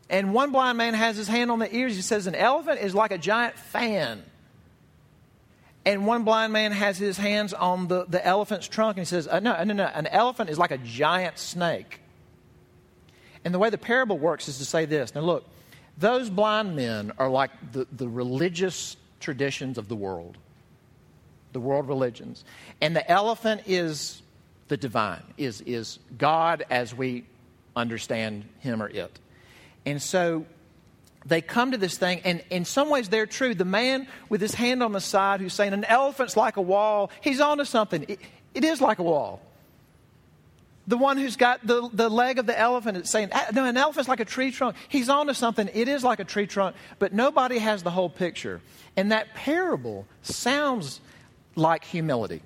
And 0.09 0.35
one 0.35 0.53
blind 0.53 0.79
man 0.79 0.95
has 0.95 1.17
his 1.17 1.29
hand 1.29 1.51
on 1.51 1.59
the 1.59 1.75
ears. 1.75 1.97
He 1.97 2.03
says, 2.03 2.27
An 2.27 2.35
elephant 2.35 2.81
is 2.81 2.95
like 2.95 3.11
a 3.11 3.19
giant 3.19 3.59
fan. 3.59 4.23
And 5.87 6.05
one 6.05 6.25
blind 6.25 6.53
man 6.53 6.72
has 6.72 6.99
his 6.99 7.16
hands 7.16 7.55
on 7.55 7.87
the, 7.87 8.05
the 8.07 8.25
elephant's 8.27 8.66
trunk 8.66 8.96
and 8.96 9.07
he 9.07 9.09
says, 9.09 9.29
uh, 9.29 9.38
no, 9.38 9.62
no, 9.62 9.72
no, 9.72 9.85
an 9.85 10.09
elephant 10.09 10.51
is 10.51 10.59
like 10.59 10.72
a 10.72 10.79
giant 10.79 11.38
snake. 11.38 12.01
And 13.44 13.55
the 13.55 13.61
way 13.61 13.70
the 13.70 13.79
parable 13.79 14.18
works 14.18 14.49
is 14.49 14.59
to 14.59 14.64
say 14.64 14.85
this. 14.85 15.14
Now, 15.14 15.20
look, 15.20 15.49
those 15.96 16.29
blind 16.29 16.75
men 16.75 17.12
are 17.18 17.29
like 17.29 17.53
the, 17.70 17.87
the 17.92 18.09
religious 18.09 18.96
traditions 19.20 19.79
of 19.79 19.87
the 19.87 19.94
world, 19.94 20.37
the 21.53 21.61
world 21.61 21.87
religions. 21.87 22.44
And 22.81 22.96
the 22.96 23.09
elephant 23.09 23.62
is 23.66 24.20
the 24.66 24.77
divine, 24.77 25.22
is, 25.38 25.61
is 25.61 26.01
God 26.18 26.64
as 26.68 26.92
we 26.92 27.25
understand 27.77 28.44
him 28.59 28.83
or 28.83 28.88
it. 28.88 29.16
And 29.87 30.03
so 30.03 30.46
they 31.27 31.41
come 31.41 31.73
to 31.73 31.79
this 31.79 31.99
thing, 31.99 32.21
and 32.25 32.43
in 32.51 32.65
some 32.65 32.89
ways 32.89 33.09
they're 33.09 33.27
true. 33.27 33.55
The 33.55 33.65
man 33.65 34.07
with 34.29 34.41
his 34.41 34.55
hand 34.55 34.83
on 34.83 34.93
the 34.93 35.01
side 35.01 35.41
who's 35.41 35.53
saying, 35.53 35.73
An 35.73 35.85
elephant's 35.85 36.37
like 36.37 36.57
a 36.57 36.62
wall, 36.62 37.11
he's 37.21 37.41
onto 37.41 37.65
something. 37.65 38.05
it, 38.09 38.21
it 38.55 38.65
is 38.65 38.81
like 38.81 39.01
a 39.01 39.03
wall. 39.03 39.43
The 40.87 40.97
one 40.97 41.19
who's 41.19 41.35
got 41.35 41.67
the, 41.67 41.91
the 41.93 42.09
leg 42.09 42.39
of 42.39 42.47
the 42.47 42.57
elephant 42.57 42.99
is 42.99 43.11
saying, 43.11 43.31
ah, 43.33 43.49
No, 43.53 43.65
an 43.65 43.77
elephant's 43.77 44.09
like 44.09 44.21
a 44.21 44.25
tree 44.25 44.53
trunk. 44.53 44.77
He's 44.89 45.09
onto 45.09 45.35
something. 45.35 45.69
It 45.75 45.89
is 45.89 46.05
like 46.05 46.21
a 46.21 46.25
tree 46.25 46.47
trunk, 46.47 46.77
but 47.01 47.12
nobody 47.12 47.59
has 47.59 47.83
the 47.83 47.91
whole 47.91 48.09
picture. 48.09 48.61
And 48.97 49.11
that 49.11 49.35
parable 49.35 50.07
sounds 50.23 51.01
like 51.57 51.85
humility. 51.85 52.41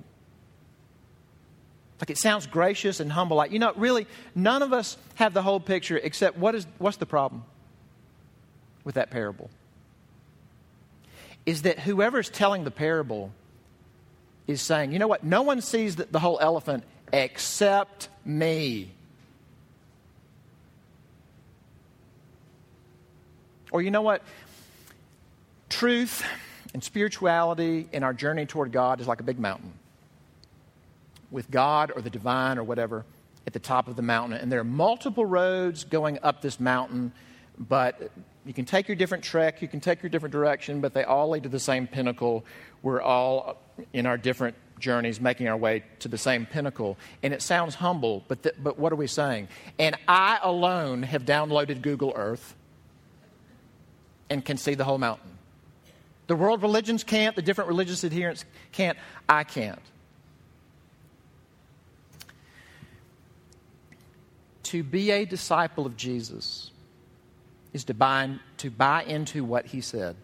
Like 2.01 2.09
it 2.09 2.17
sounds 2.17 2.47
gracious 2.47 2.99
and 2.99 3.13
humble. 3.13 3.37
Like, 3.37 3.53
you 3.53 3.59
know, 3.59 3.75
really, 3.77 4.07
none 4.35 4.63
of 4.63 4.73
us 4.73 4.97
have 5.17 5.35
the 5.35 5.43
whole 5.43 5.61
picture 5.61 5.99
except 5.99 6.39
what 6.39 6.55
is, 6.55 6.67
what's 6.79 6.97
the 6.97 7.05
problem? 7.05 7.45
With 8.85 8.95
that 8.97 9.11
parable 9.11 9.51
is 11.47 11.63
that 11.63 11.79
whoever's 11.79 12.29
telling 12.29 12.65
the 12.65 12.71
parable 12.71 13.33
is 14.47 14.61
saying, 14.61 14.93
you 14.93 14.99
know 14.99 15.09
what? 15.09 15.25
No 15.25 15.43
one 15.43 15.61
sees 15.61 15.97
the, 15.97 16.05
the 16.05 16.19
whole 16.19 16.39
elephant 16.41 16.85
except 17.13 18.09
me. 18.25 18.91
Or 23.73 23.81
you 23.81 23.91
know 23.91 24.03
what? 24.03 24.23
Truth 25.69 26.25
and 26.75 26.83
spirituality 26.83 27.89
in 27.93 28.03
our 28.03 28.13
journey 28.13 28.47
toward 28.47 28.73
God 28.73 29.01
is 29.01 29.07
like 29.07 29.21
a 29.21 29.25
big 29.25 29.39
mountain. 29.39 29.73
With 31.31 31.51
God 31.51 31.93
or 31.95 32.03
the 32.03 32.11
divine 32.11 32.59
or 32.59 32.65
whatever 32.65 33.05
at 33.47 33.53
the 33.53 33.61
top 33.61 33.89
of 33.89 33.97
the 33.97 34.03
mountain. 34.03 34.39
And 34.39 34.51
there 34.51 34.61
are 34.61 34.65
multiple 34.65 35.25
roads 35.25 35.85
going 35.85 36.19
up 36.23 36.43
this 36.43 36.59
mountain, 36.59 37.13
but 37.59 38.11
you 38.45 38.55
can 38.55 38.65
take 38.65 38.89
your 38.89 38.97
different 38.97 39.23
trek, 39.23 39.61
you 39.61 39.69
can 39.69 39.81
take 39.81 40.03
your 40.03 40.11
different 40.11 40.33
direction, 40.33 40.81
but 40.81 40.95
they 40.95 41.05
all 41.05 41.29
lead 41.31 41.43
to 41.43 41.49
the 41.49 41.61
same 41.61 41.87
pinnacle. 41.87 42.45
We're 42.83 43.03
all 43.03 43.61
in 43.93 44.07
our 44.07 44.17
different 44.17 44.57
journeys 44.79 45.21
making 45.21 45.47
our 45.47 45.57
way 45.57 45.85
to 45.99 46.09
the 46.09 46.17
same 46.17 46.47
pinnacle. 46.47 46.97
And 47.23 47.35
it 47.35 47.43
sounds 47.43 47.75
humble, 47.75 48.25
but, 48.29 48.43
th- 48.43 48.55
but 48.63 48.79
what 48.79 48.93
are 48.93 48.97
we 48.97 49.07
saying? 49.07 49.49
And 49.79 49.95
I 50.09 50.39
alone 50.43 51.03
have 51.03 51.25
downloaded 51.25 51.83
Google 51.83 52.15
Earth 52.17 52.57
and 54.31 54.43
can 54.43 54.57
see 54.57 54.75
the 54.75 54.85
whole 54.85 54.99
mountain. 54.99 55.39
The 56.29 56.37
world 56.37 56.63
religions 56.63 57.05
can't, 57.05 57.37
the 57.37 57.43
different 57.43 57.69
religious 57.69 58.05
adherents 58.05 58.45
can't. 58.73 58.97
I 59.29 59.45
can't. 59.45 59.81
To 64.65 64.83
be 64.83 65.11
a 65.11 65.25
disciple 65.25 65.85
of 65.85 65.97
Jesus 65.97 66.71
is 67.73 67.85
to 67.85 67.95
buy, 67.95 68.31
to 68.59 68.71
buy 68.71 69.03
into 69.05 69.45
what 69.45 69.67
he 69.67 69.81
said. 69.81 70.17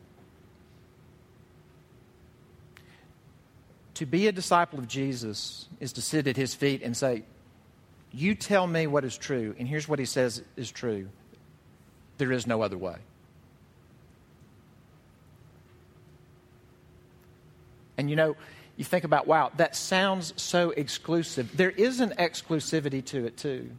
To 3.94 4.06
be 4.06 4.26
a 4.26 4.32
disciple 4.32 4.78
of 4.78 4.88
Jesus 4.88 5.68
is 5.80 5.94
to 5.94 6.02
sit 6.02 6.26
at 6.26 6.37
his 6.37 6.54
feet 6.54 6.82
and 6.82 6.96
say, 6.96 7.22
You 8.12 8.35
tell 8.35 8.66
me 8.66 8.87
what 8.87 9.04
is 9.04 9.16
true, 9.16 9.54
and 9.59 9.66
here's 9.66 9.88
what 9.88 9.98
he 9.98 10.04
says 10.04 10.42
is 10.56 10.70
true. 10.70 11.09
There 12.18 12.32
is 12.32 12.46
no 12.46 12.62
other 12.62 12.76
way. 12.76 12.96
And 17.96 18.11
you 18.11 18.16
know, 18.16 18.37
you 18.76 18.85
think 18.85 19.04
about, 19.04 19.26
wow, 19.26 19.50
that 19.56 19.74
sounds 19.74 20.35
so 20.37 20.70
exclusive. 20.70 21.56
There 21.56 21.70
is 21.70 22.00
an 22.00 22.11
exclusivity 22.18 23.04
to 23.06 23.24
it, 23.26 23.37
too. 23.37 23.70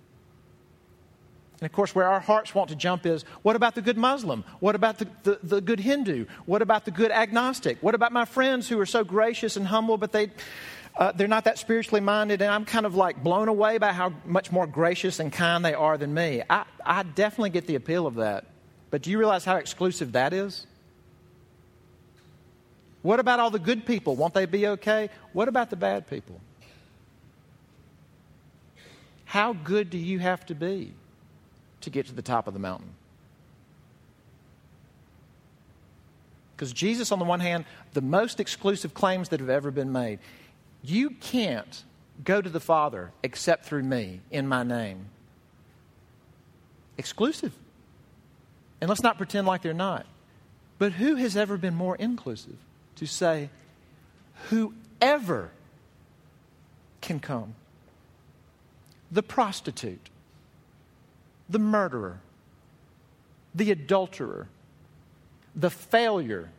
And 1.59 1.65
of 1.65 1.71
course, 1.71 1.95
where 1.95 2.07
our 2.07 2.19
hearts 2.19 2.53
want 2.53 2.69
to 2.69 2.75
jump 2.75 3.05
is 3.05 3.23
what 3.41 3.55
about 3.55 3.73
the 3.73 3.81
good 3.81 3.97
Muslim? 3.97 4.43
What 4.59 4.75
about 4.75 4.99
the, 4.99 5.07
the, 5.23 5.39
the, 5.41 5.61
good 5.61 5.79
Hindu? 5.79 6.25
What 6.45 6.61
about 6.61 6.85
the 6.85 6.91
good 6.91 7.11
agnostic? 7.11 7.81
What 7.81 7.95
about 7.95 8.11
my 8.11 8.25
friends 8.25 8.69
who 8.69 8.79
are 8.79 8.85
so 8.85 9.03
gracious 9.03 9.57
and 9.57 9.65
humble, 9.65 9.97
but 9.97 10.11
they, 10.11 10.29
uh, 10.97 11.13
they're 11.13 11.27
not 11.27 11.45
that 11.45 11.57
spiritually 11.57 12.01
minded? 12.01 12.43
And 12.43 12.51
I'm 12.51 12.63
kind 12.63 12.85
of 12.85 12.93
like 12.93 13.23
blown 13.23 13.47
away 13.47 13.79
by 13.79 13.91
how 13.91 14.13
much 14.23 14.51
more 14.51 14.67
gracious 14.67 15.19
and 15.19 15.33
kind 15.33 15.65
they 15.65 15.73
are 15.73 15.97
than 15.97 16.13
me. 16.13 16.43
I, 16.47 16.65
I 16.85 17.01
definitely 17.01 17.49
get 17.49 17.65
the 17.65 17.73
appeal 17.73 18.05
of 18.05 18.15
that. 18.15 18.45
But 18.91 19.01
do 19.01 19.09
you 19.09 19.17
realize 19.17 19.43
how 19.43 19.55
exclusive 19.55 20.11
that 20.11 20.33
is? 20.33 20.67
What 23.01 23.19
about 23.19 23.39
all 23.39 23.49
the 23.49 23.59
good 23.59 23.85
people? 23.85 24.15
Won't 24.15 24.35
they 24.35 24.45
be 24.45 24.67
okay? 24.67 25.09
What 25.33 25.47
about 25.47 25.71
the 25.71 25.75
bad 25.75 26.07
people? 26.07 26.39
How 29.25 29.53
good 29.53 29.89
do 29.89 29.97
you 29.97 30.19
have 30.19 30.45
to 30.45 30.55
be? 30.55 30.93
To 31.81 31.89
get 31.89 32.07
to 32.07 32.13
the 32.13 32.21
top 32.21 32.47
of 32.47 32.53
the 32.53 32.59
mountain. 32.59 32.89
Because 36.55 36.73
Jesus, 36.73 37.11
on 37.11 37.19
the 37.19 37.25
one 37.25 37.39
hand, 37.39 37.65
the 37.93 38.01
most 38.01 38.39
exclusive 38.39 38.93
claims 38.93 39.29
that 39.29 39.39
have 39.39 39.49
ever 39.49 39.69
been 39.69 39.91
made. 39.91 40.17
You 40.81 41.11
can't 41.11 41.83
go 42.23 42.41
to 42.41 42.49
the 42.49 42.59
Father 42.59 43.11
except 43.21 43.65
through 43.65 43.83
me 43.83 44.21
in 44.31 44.47
my 44.47 44.63
name. 44.63 45.05
Exclusive. 46.97 47.53
And 48.81 48.89
let's 48.89 49.03
not 49.03 49.17
pretend 49.17 49.45
like 49.45 49.61
they're 49.61 49.73
not. 49.73 50.07
But 50.79 50.93
who 50.93 51.15
has 51.15 51.37
ever 51.37 51.57
been 51.57 51.75
more 51.75 51.95
inclusive 51.95 52.57
to 52.95 53.05
say, 53.05 53.49
whoever 54.49 55.51
can 57.01 57.19
come? 57.19 57.55
The 59.11 59.23
prostitute, 59.23 60.09
the 61.49 61.59
murderer, 61.59 62.19
the 63.55 63.71
adulterer, 63.71 64.47
the 65.55 65.69
failure, 65.69 66.49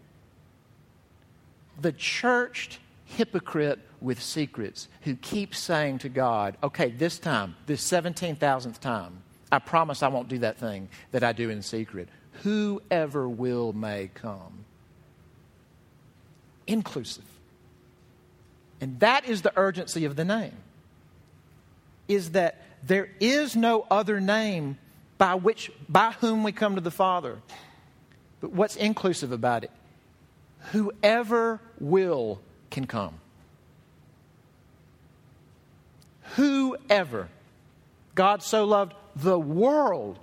the 1.81 1.93
churched 1.93 2.79
hypocrite 3.05 3.79
with 4.01 4.23
secrets 4.23 4.89
who 5.03 5.15
keeps 5.17 5.59
saying 5.59 5.99
to 5.99 6.09
God, 6.09 6.57
okay, 6.63 6.91
this 6.91 7.19
time, 7.19 7.57
this 7.67 7.83
17,000th 7.89 8.79
time, 8.79 9.23
I 9.51 9.59
promise 9.59 10.03
I 10.03 10.09
won't 10.09 10.29
do 10.29 10.39
that 10.39 10.59
thing 10.59 10.89
that 11.13 11.25
I 11.25 11.33
do 11.33 11.49
in 11.49 11.63
secret. 11.63 12.09
Whoever 12.43 13.29
will 13.29 13.73
may 13.73 14.11
come. 14.15 14.65
Inclusive. 16.67 17.25
And 18.81 19.01
that 19.01 19.27
is 19.27 19.43
the 19.43 19.53
urgency 19.57 20.05
of 20.05 20.17
the 20.17 20.25
name. 20.25 20.57
Is 22.07 22.33
that 22.33 22.63
there 22.85 23.11
is 23.21 23.57
no 23.57 23.87
other 23.91 24.21
name 24.21 24.79
by 25.19 25.35
which 25.35 25.71
by 25.89 26.13
whom 26.13 26.45
we 26.45 26.53
come 26.53 26.77
to 26.77 26.81
the 26.81 26.91
Father. 26.91 27.39
But 28.41 28.53
what's 28.53 28.77
inclusive 28.77 29.33
about 29.33 29.65
it? 29.65 29.71
Whoever 30.73 31.61
will 31.81 32.41
can 32.71 32.87
come. 32.87 33.15
Whoever. 36.37 37.29
God 38.15 38.43
so 38.43 38.65
loved 38.65 38.95
the 39.17 39.39
world 39.39 40.19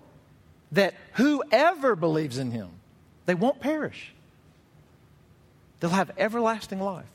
that 0.71 0.93
whoever 1.13 1.95
believes 1.95 2.37
in 2.37 2.51
him, 2.51 2.69
they 3.25 3.35
won't 3.35 3.59
perish. 3.59 4.13
They'll 5.79 5.89
have 5.89 6.11
everlasting 6.17 6.79
life. 6.79 7.05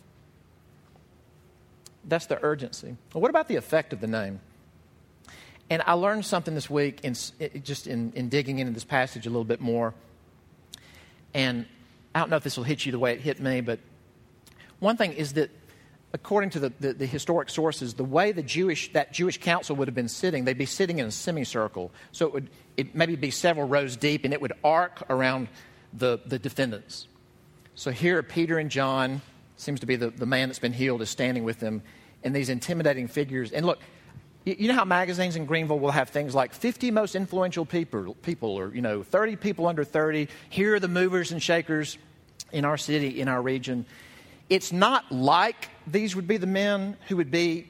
That's 2.05 2.27
the 2.27 2.43
urgency. 2.43 2.97
Well, 3.13 3.21
what 3.21 3.31
about 3.31 3.49
the 3.49 3.57
effect 3.57 3.93
of 3.93 4.01
the 4.01 4.07
name? 4.07 4.41
And 5.71 5.83
I 5.87 5.93
learned 5.93 6.27
something 6.27 6.55
this 6.55 6.69
week, 6.69 7.01
in, 7.05 7.15
just 7.63 7.87
in, 7.87 8.13
in 8.15 8.29
digging 8.29 8.59
into 8.59 8.73
this 8.73 8.85
passage 8.85 9.27
a 9.27 9.31
little 9.31 9.45
bit 9.45 9.61
more. 9.61 9.95
And 11.33 11.65
I 12.13 12.19
don't 12.19 12.29
know 12.29 12.37
if 12.37 12.43
this 12.43 12.57
will 12.57 12.65
hit 12.65 12.85
you 12.85 12.91
the 12.93 12.99
way 12.99 13.13
it 13.13 13.21
hit 13.21 13.41
me, 13.41 13.61
but 13.61 13.79
One 14.81 14.97
thing 14.97 15.13
is 15.13 15.35
that 15.35 15.51
according 16.13 16.51
to 16.51 16.59
the, 16.59 16.73
the, 16.81 16.93
the, 16.95 17.07
historic 17.07 17.51
sources, 17.51 17.95
the 17.95 18.05
way 18.05 18.33
the 18.33 18.43
Jewish, 18.43 18.93
that 18.95 19.13
Jewish 19.13 19.39
council 19.39 19.77
would 19.77 19.87
have 19.87 19.95
been 19.95 20.09
sitting, 20.09 20.45
they'd 20.45 20.59
be 20.59 20.67
sitting 20.67 20.99
in 20.99 21.07
a 21.07 21.11
semicircle. 21.11 21.93
So 22.13 22.27
it 22.27 22.33
would 22.33 22.51
it 22.77 22.95
maybe 22.95 23.15
be 23.15 23.31
several 23.31 23.69
rows 23.69 23.97
deep, 23.97 24.25
and 24.25 24.33
it 24.33 24.41
would 24.41 24.55
arc 24.65 25.03
around 25.11 25.49
the, 25.93 26.19
the 26.25 26.39
defendants. 26.39 27.07
So 27.75 27.91
here, 27.91 28.23
Peter 28.23 28.59
and 28.59 28.71
John, 28.71 29.21
seems 29.57 29.81
to 29.81 29.87
be 29.87 29.97
the, 29.97 30.09
the 30.11 30.27
man 30.27 30.49
that's 30.49 30.59
been 30.59 30.73
healed, 30.73 31.03
is 31.03 31.11
standing 31.11 31.45
with 31.45 31.61
them, 31.61 31.83
and 32.25 32.35
these 32.35 32.49
intimidating 32.49 33.07
figures. 33.07 33.53
And 33.53 33.67
look, 33.67 33.81
you 34.45 34.69
know 34.69 34.75
how 34.75 34.85
magazines 34.85 35.37
in 35.37 35.45
Greenville 35.45 35.79
will 35.79 35.91
have 35.91 36.09
things 36.09 36.35
like 36.35 36.55
50 36.55 36.91
most 36.91 37.15
influential 37.15 37.67
people, 37.67 38.15
people 38.15 38.59
or, 38.59 38.75
you 38.75 38.81
know, 38.81 39.03
30 39.03 39.37
people 39.37 39.67
under 39.67 39.85
30. 39.85 40.29
Here 40.49 40.75
are 40.75 40.81
the 40.81 40.89
movers 40.89 41.31
and 41.31 41.43
shakers 41.43 41.99
in 42.51 42.65
our 42.65 42.79
city, 42.79 43.21
in 43.21 43.29
our 43.29 43.43
region. 43.43 43.85
It's 44.49 44.73
not 44.73 45.13
like 45.13 45.69
these 45.87 46.17
would 46.17 46.27
be 46.27 46.39
the 46.39 46.47
men 46.47 46.97
who 47.09 47.17
would 47.19 47.31
be 47.31 47.69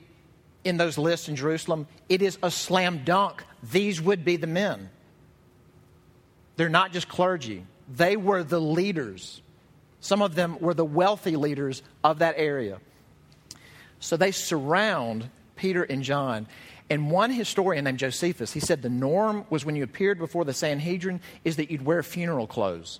in 0.65 0.77
those 0.77 0.97
lists 0.97 1.29
in 1.29 1.37
Jerusalem. 1.37 1.87
It 2.09 2.23
is 2.23 2.39
a 2.43 2.51
slam 2.51 3.03
dunk. 3.05 3.43
These 3.63 4.01
would 4.01 4.25
be 4.25 4.37
the 4.37 4.47
men. 4.47 4.91
They're 6.57 6.69
not 6.69 6.93
just 6.93 7.09
clergy, 7.09 7.65
they 7.89 8.17
were 8.17 8.43
the 8.43 8.61
leaders. 8.61 9.43
Some 10.03 10.23
of 10.23 10.35
them 10.35 10.59
were 10.61 10.73
the 10.73 10.85
wealthy 10.85 11.37
leaders 11.37 11.83
of 12.03 12.21
that 12.21 12.35
area. 12.39 12.81
So 13.99 14.17
they 14.17 14.31
surround 14.31 15.29
Peter 15.61 15.83
and 15.83 16.03
John. 16.03 16.47
And 16.89 17.11
one 17.11 17.31
historian 17.31 17.85
named 17.85 17.99
Josephus, 17.99 18.51
he 18.51 18.61
said 18.61 18.81
the 18.81 18.89
norm 18.89 19.45
was 19.51 19.63
when 19.63 19.77
you 19.77 19.85
appeared 19.85 20.19
before 20.19 20.47
the 20.47 20.55
Sanhedrin 20.55 21.21
is 21.45 21.57
that 21.57 21.71
you'd 21.71 21.85
wear 21.85 22.03
funeral 22.03 22.47
clothes. 22.47 22.99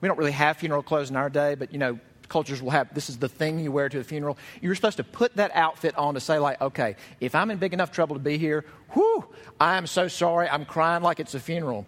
We 0.00 0.06
don't 0.06 0.16
really 0.16 0.32
have 0.32 0.58
funeral 0.58 0.84
clothes 0.84 1.10
in 1.10 1.16
our 1.16 1.28
day, 1.28 1.56
but 1.56 1.72
you 1.72 1.78
know, 1.78 1.98
cultures 2.28 2.62
will 2.62 2.70
have 2.70 2.94
this 2.94 3.10
is 3.10 3.18
the 3.18 3.28
thing 3.28 3.58
you 3.58 3.72
wear 3.72 3.88
to 3.88 3.98
a 3.98 4.04
funeral. 4.04 4.38
You're 4.62 4.76
supposed 4.76 4.98
to 4.98 5.04
put 5.04 5.34
that 5.36 5.50
outfit 5.54 5.96
on 5.98 6.14
to 6.14 6.20
say, 6.20 6.38
like, 6.38 6.60
okay, 6.60 6.94
if 7.20 7.34
I'm 7.34 7.50
in 7.50 7.58
big 7.58 7.74
enough 7.74 7.90
trouble 7.90 8.14
to 8.14 8.22
be 8.22 8.38
here, 8.38 8.64
whew, 8.92 9.24
I 9.60 9.76
am 9.76 9.88
so 9.88 10.06
sorry. 10.06 10.48
I'm 10.48 10.64
crying 10.64 11.02
like 11.02 11.18
it's 11.18 11.34
a 11.34 11.40
funeral. 11.40 11.84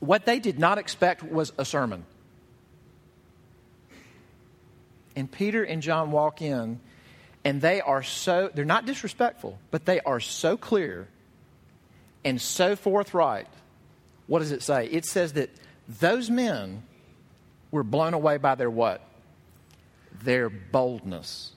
What 0.00 0.26
they 0.26 0.40
did 0.40 0.58
not 0.58 0.78
expect 0.78 1.22
was 1.22 1.52
a 1.58 1.64
sermon. 1.64 2.04
And 5.14 5.30
Peter 5.30 5.62
and 5.62 5.80
John 5.80 6.10
walk 6.10 6.42
in 6.42 6.80
and 7.46 7.60
they 7.60 7.80
are 7.80 8.02
so, 8.02 8.50
they're 8.52 8.64
not 8.64 8.86
disrespectful, 8.86 9.56
but 9.70 9.84
they 9.84 10.00
are 10.00 10.18
so 10.18 10.56
clear 10.56 11.06
and 12.24 12.40
so 12.40 12.74
forthright. 12.74 13.46
What 14.26 14.40
does 14.40 14.50
it 14.50 14.64
say? 14.64 14.86
It 14.86 15.04
says 15.04 15.34
that 15.34 15.50
those 15.88 16.28
men 16.28 16.82
were 17.70 17.84
blown 17.84 18.14
away 18.14 18.38
by 18.38 18.56
their 18.56 18.68
what? 18.68 19.00
Their 20.24 20.50
boldness. 20.50 21.52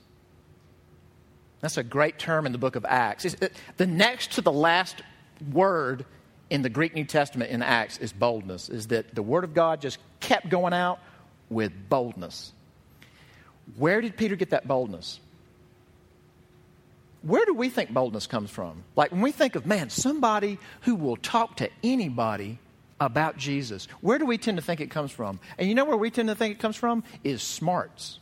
That's 1.60 1.78
a 1.78 1.84
great 1.84 2.20
term 2.20 2.46
in 2.46 2.52
the 2.52 2.60
book 2.60 2.76
of 2.76 2.86
Acts. 2.86 3.26
It, 3.26 3.52
the 3.78 3.88
next 3.88 4.34
to 4.34 4.42
the 4.42 4.52
last 4.52 5.02
word 5.52 6.06
in 6.52 6.62
the 6.62 6.70
Greek 6.70 6.94
New 6.94 7.06
Testament 7.06 7.50
in 7.50 7.64
Acts 7.64 7.98
is 7.98 8.14
boldness, 8.14 8.70
is 8.70 8.90
that 8.90 9.16
the 9.16 9.24
Word 9.24 9.44
of 9.44 9.56
God 9.56 9.82
just 9.82 9.98
kept 10.20 10.50
going 10.50 10.74
out 10.74 11.00
with 11.50 11.72
boldness. 11.90 12.54
Where 13.76 14.02
did 14.02 14.18
Peter 14.18 14.36
get 14.36 14.52
that 14.52 14.68
boldness? 14.68 15.20
Where 17.22 17.46
do 17.46 17.54
we 17.54 17.70
think 17.70 17.92
boldness 17.92 18.28
comes 18.28 18.50
from? 18.50 18.84
Like 18.96 19.12
when 19.12 19.22
we 19.22 19.32
think 19.32 19.56
of, 19.56 19.66
man, 19.66 19.90
somebody 19.90 20.58
who 20.82 20.96
will 20.96 21.18
talk 21.18 21.58
to 21.58 21.70
anybody 21.84 22.60
about 23.00 23.38
Jesus, 23.38 23.88
where 24.02 24.18
do 24.18 24.26
we 24.26 24.38
tend 24.38 24.58
to 24.58 24.64
think 24.64 24.80
it 24.80 24.90
comes 24.90 25.12
from? 25.12 25.40
And 25.58 25.68
you 25.68 25.76
know 25.76 25.86
where 25.86 25.98
we 25.98 26.12
tend 26.12 26.30
to 26.30 26.36
think 26.36 26.56
it 26.56 26.60
comes 26.60 26.76
from? 26.76 27.04
Is 27.24 27.42
smarts. 27.42 28.20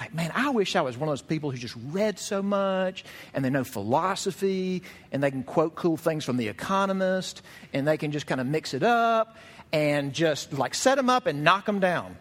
Like, 0.00 0.14
man, 0.14 0.32
I 0.34 0.48
wish 0.50 0.76
I 0.76 0.80
was 0.80 0.96
one 0.96 1.08
of 1.08 1.12
those 1.12 1.22
people 1.22 1.50
who 1.50 1.58
just 1.58 1.76
read 1.90 2.18
so 2.18 2.42
much 2.42 3.04
and 3.34 3.44
they 3.44 3.50
know 3.50 3.64
philosophy 3.64 4.82
and 5.12 5.22
they 5.22 5.30
can 5.30 5.42
quote 5.42 5.74
cool 5.74 5.98
things 5.98 6.24
from 6.24 6.38
The 6.38 6.48
Economist 6.48 7.42
and 7.74 7.86
they 7.86 7.98
can 7.98 8.10
just 8.10 8.26
kind 8.26 8.40
of 8.40 8.46
mix 8.46 8.72
it 8.72 8.82
up 8.82 9.36
and 9.72 10.14
just 10.14 10.54
like 10.54 10.74
set 10.74 10.94
them 10.94 11.10
up 11.10 11.26
and 11.26 11.44
knock 11.44 11.66
them 11.66 11.80
down. 11.80 12.16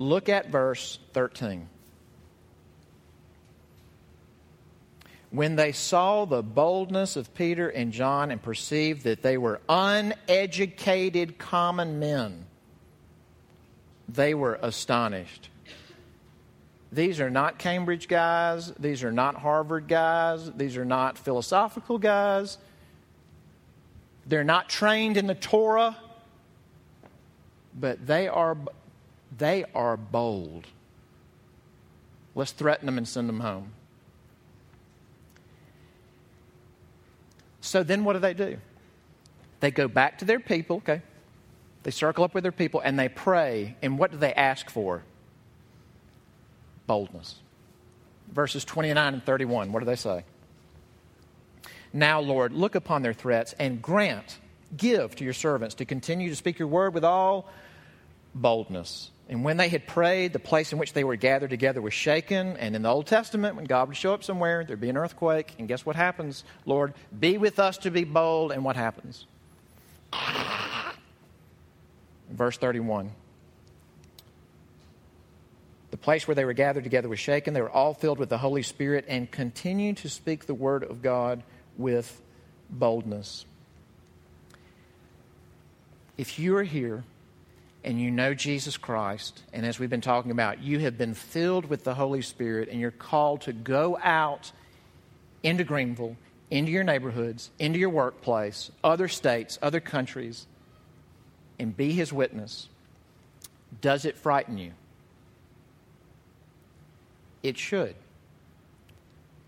Look 0.00 0.28
at 0.28 0.50
verse 0.50 0.98
13. 1.12 1.68
When 5.30 5.56
they 5.56 5.72
saw 5.72 6.24
the 6.24 6.42
boldness 6.42 7.16
of 7.16 7.34
Peter 7.34 7.68
and 7.68 7.92
John 7.92 8.30
and 8.30 8.42
perceived 8.42 9.04
that 9.04 9.22
they 9.22 9.36
were 9.36 9.60
uneducated 9.68 11.38
common 11.38 11.98
men, 11.98 12.46
they 14.08 14.32
were 14.32 14.58
astonished. 14.62 15.50
These 16.90 17.20
are 17.20 17.28
not 17.28 17.58
Cambridge 17.58 18.08
guys. 18.08 18.72
These 18.78 19.04
are 19.04 19.12
not 19.12 19.36
Harvard 19.36 19.88
guys. 19.88 20.50
These 20.52 20.78
are 20.78 20.86
not 20.86 21.18
philosophical 21.18 21.98
guys. 21.98 22.56
They're 24.26 24.44
not 24.44 24.70
trained 24.70 25.18
in 25.18 25.26
the 25.26 25.34
Torah, 25.34 25.96
but 27.78 28.06
they 28.06 28.28
are, 28.28 28.56
they 29.36 29.64
are 29.74 29.98
bold. 29.98 30.66
Let's 32.34 32.52
threaten 32.52 32.86
them 32.86 32.96
and 32.96 33.06
send 33.06 33.28
them 33.28 33.40
home. 33.40 33.72
So 37.68 37.82
then 37.82 38.04
what 38.04 38.14
do 38.14 38.18
they 38.20 38.32
do? 38.32 38.56
They 39.60 39.70
go 39.70 39.88
back 39.88 40.20
to 40.20 40.24
their 40.24 40.40
people, 40.40 40.76
okay? 40.78 41.02
They 41.82 41.90
circle 41.90 42.24
up 42.24 42.32
with 42.32 42.42
their 42.42 42.50
people 42.50 42.80
and 42.80 42.98
they 42.98 43.10
pray. 43.10 43.76
And 43.82 43.98
what 43.98 44.10
do 44.10 44.16
they 44.16 44.32
ask 44.32 44.70
for? 44.70 45.02
Boldness. 46.86 47.40
Verses 48.32 48.64
29 48.64 49.12
and 49.12 49.22
31, 49.22 49.70
what 49.70 49.80
do 49.80 49.84
they 49.84 49.96
say? 49.96 50.24
Now, 51.92 52.20
Lord, 52.20 52.54
look 52.54 52.74
upon 52.74 53.02
their 53.02 53.12
threats 53.12 53.54
and 53.58 53.82
grant, 53.82 54.38
give 54.74 55.14
to 55.16 55.24
your 55.24 55.34
servants 55.34 55.74
to 55.74 55.84
continue 55.84 56.30
to 56.30 56.36
speak 56.36 56.58
your 56.58 56.68
word 56.68 56.94
with 56.94 57.04
all 57.04 57.50
boldness 58.34 59.10
and 59.28 59.44
when 59.44 59.58
they 59.58 59.68
had 59.68 59.86
prayed, 59.86 60.32
the 60.32 60.38
place 60.38 60.72
in 60.72 60.78
which 60.78 60.94
they 60.94 61.04
were 61.04 61.16
gathered 61.16 61.50
together 61.50 61.82
was 61.82 61.92
shaken. 61.92 62.56
And 62.56 62.74
in 62.74 62.82
the 62.82 62.88
Old 62.88 63.06
Testament, 63.06 63.56
when 63.56 63.66
God 63.66 63.88
would 63.88 63.96
show 63.96 64.14
up 64.14 64.24
somewhere, 64.24 64.64
there'd 64.64 64.80
be 64.80 64.88
an 64.88 64.96
earthquake. 64.96 65.54
And 65.58 65.68
guess 65.68 65.84
what 65.84 65.96
happens? 65.96 66.44
Lord, 66.64 66.94
be 67.18 67.36
with 67.36 67.58
us 67.58 67.76
to 67.78 67.90
be 67.90 68.04
bold. 68.04 68.52
And 68.52 68.64
what 68.64 68.76
happens? 68.76 69.26
Verse 72.30 72.56
31. 72.56 73.10
The 75.90 75.98
place 75.98 76.26
where 76.26 76.34
they 76.34 76.46
were 76.46 76.54
gathered 76.54 76.84
together 76.84 77.08
was 77.08 77.20
shaken. 77.20 77.52
They 77.52 77.60
were 77.60 77.70
all 77.70 77.92
filled 77.92 78.18
with 78.18 78.30
the 78.30 78.38
Holy 78.38 78.62
Spirit 78.62 79.04
and 79.08 79.30
continued 79.30 79.98
to 79.98 80.08
speak 80.08 80.46
the 80.46 80.54
word 80.54 80.84
of 80.84 81.02
God 81.02 81.42
with 81.76 82.22
boldness. 82.70 83.44
If 86.16 86.38
you 86.38 86.56
are 86.56 86.64
here 86.64 87.04
and 87.84 88.00
you 88.00 88.10
know 88.10 88.34
Jesus 88.34 88.76
Christ, 88.76 89.42
and 89.52 89.64
as 89.64 89.78
we've 89.78 89.90
been 89.90 90.00
talking 90.00 90.30
about, 90.30 90.62
you 90.62 90.80
have 90.80 90.98
been 90.98 91.14
filled 91.14 91.64
with 91.66 91.84
the 91.84 91.94
Holy 91.94 92.22
Spirit, 92.22 92.68
and 92.68 92.80
you're 92.80 92.90
called 92.90 93.42
to 93.42 93.52
go 93.52 93.98
out 94.02 94.50
into 95.42 95.64
Greenville, 95.64 96.16
into 96.50 96.72
your 96.72 96.84
neighborhoods, 96.84 97.50
into 97.58 97.78
your 97.78 97.90
workplace, 97.90 98.70
other 98.82 99.08
states, 99.08 99.58
other 99.62 99.80
countries, 99.80 100.46
and 101.58 101.76
be 101.76 101.92
His 101.92 102.12
witness, 102.12 102.68
does 103.80 104.04
it 104.04 104.16
frighten 104.16 104.58
you? 104.58 104.72
It 107.42 107.56
should. 107.56 107.94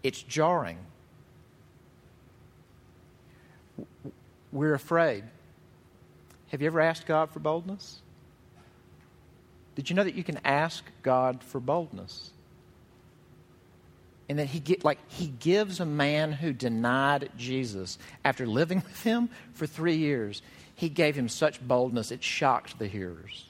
It's 0.03 0.23
jarring. 0.23 0.79
We're 4.53 4.75
afraid. 4.75 5.25
Have 6.49 6.61
you 6.61 6.67
ever 6.67 6.81
asked 6.81 7.07
God 7.07 7.31
for 7.31 7.41
boldness? 7.41 8.01
Did 9.75 9.89
you 9.89 9.97
know 9.97 10.05
that 10.05 10.15
you 10.15 10.25
can 10.25 10.39
ask 10.45 10.85
God 11.03 11.43
for 11.43 11.61
boldness? 11.61 12.31
And 14.29 14.39
that 14.39 14.47
he 14.47 14.61
get 14.61 14.85
like 14.85 14.99
he 15.09 15.27
gives 15.27 15.81
a 15.81 15.87
man 15.87 16.33
who 16.33 16.53
denied 16.53 17.31
Jesus 17.37 17.99
after 18.25 18.47
living 18.47 18.79
with 18.87 19.03
him 19.03 19.29
for 19.55 19.67
three 19.67 19.97
years, 19.97 20.43
he 20.75 20.89
gave 20.89 21.17
him 21.17 21.29
such 21.29 21.67
boldness 21.67 22.11
it 22.11 22.23
shocked 22.23 22.79
the 22.79 22.87
hearers. 22.87 23.45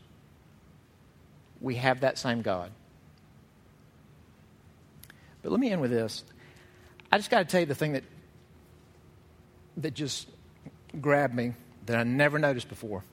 We 1.61 1.77
have 1.77 2.01
that 2.01 2.19
same 2.19 2.41
God. 2.43 2.71
But 5.43 5.53
let 5.53 5.61
me 5.61 5.71
end 5.71 5.81
with 5.81 5.91
this. 5.91 6.25
I 7.13 7.19
just 7.19 7.31
got 7.31 7.41
to 7.41 7.45
tell 7.45 7.61
you 7.61 7.67
the 7.67 7.75
thing 7.75 7.93
that 7.93 8.05
that 9.79 9.95
just 9.95 10.29
grabbed 11.01 11.35
me 11.35 11.55
that 11.87 11.97
I 11.97 12.03
never 12.05 12.39
noticed 12.39 12.69
before. 12.69 13.05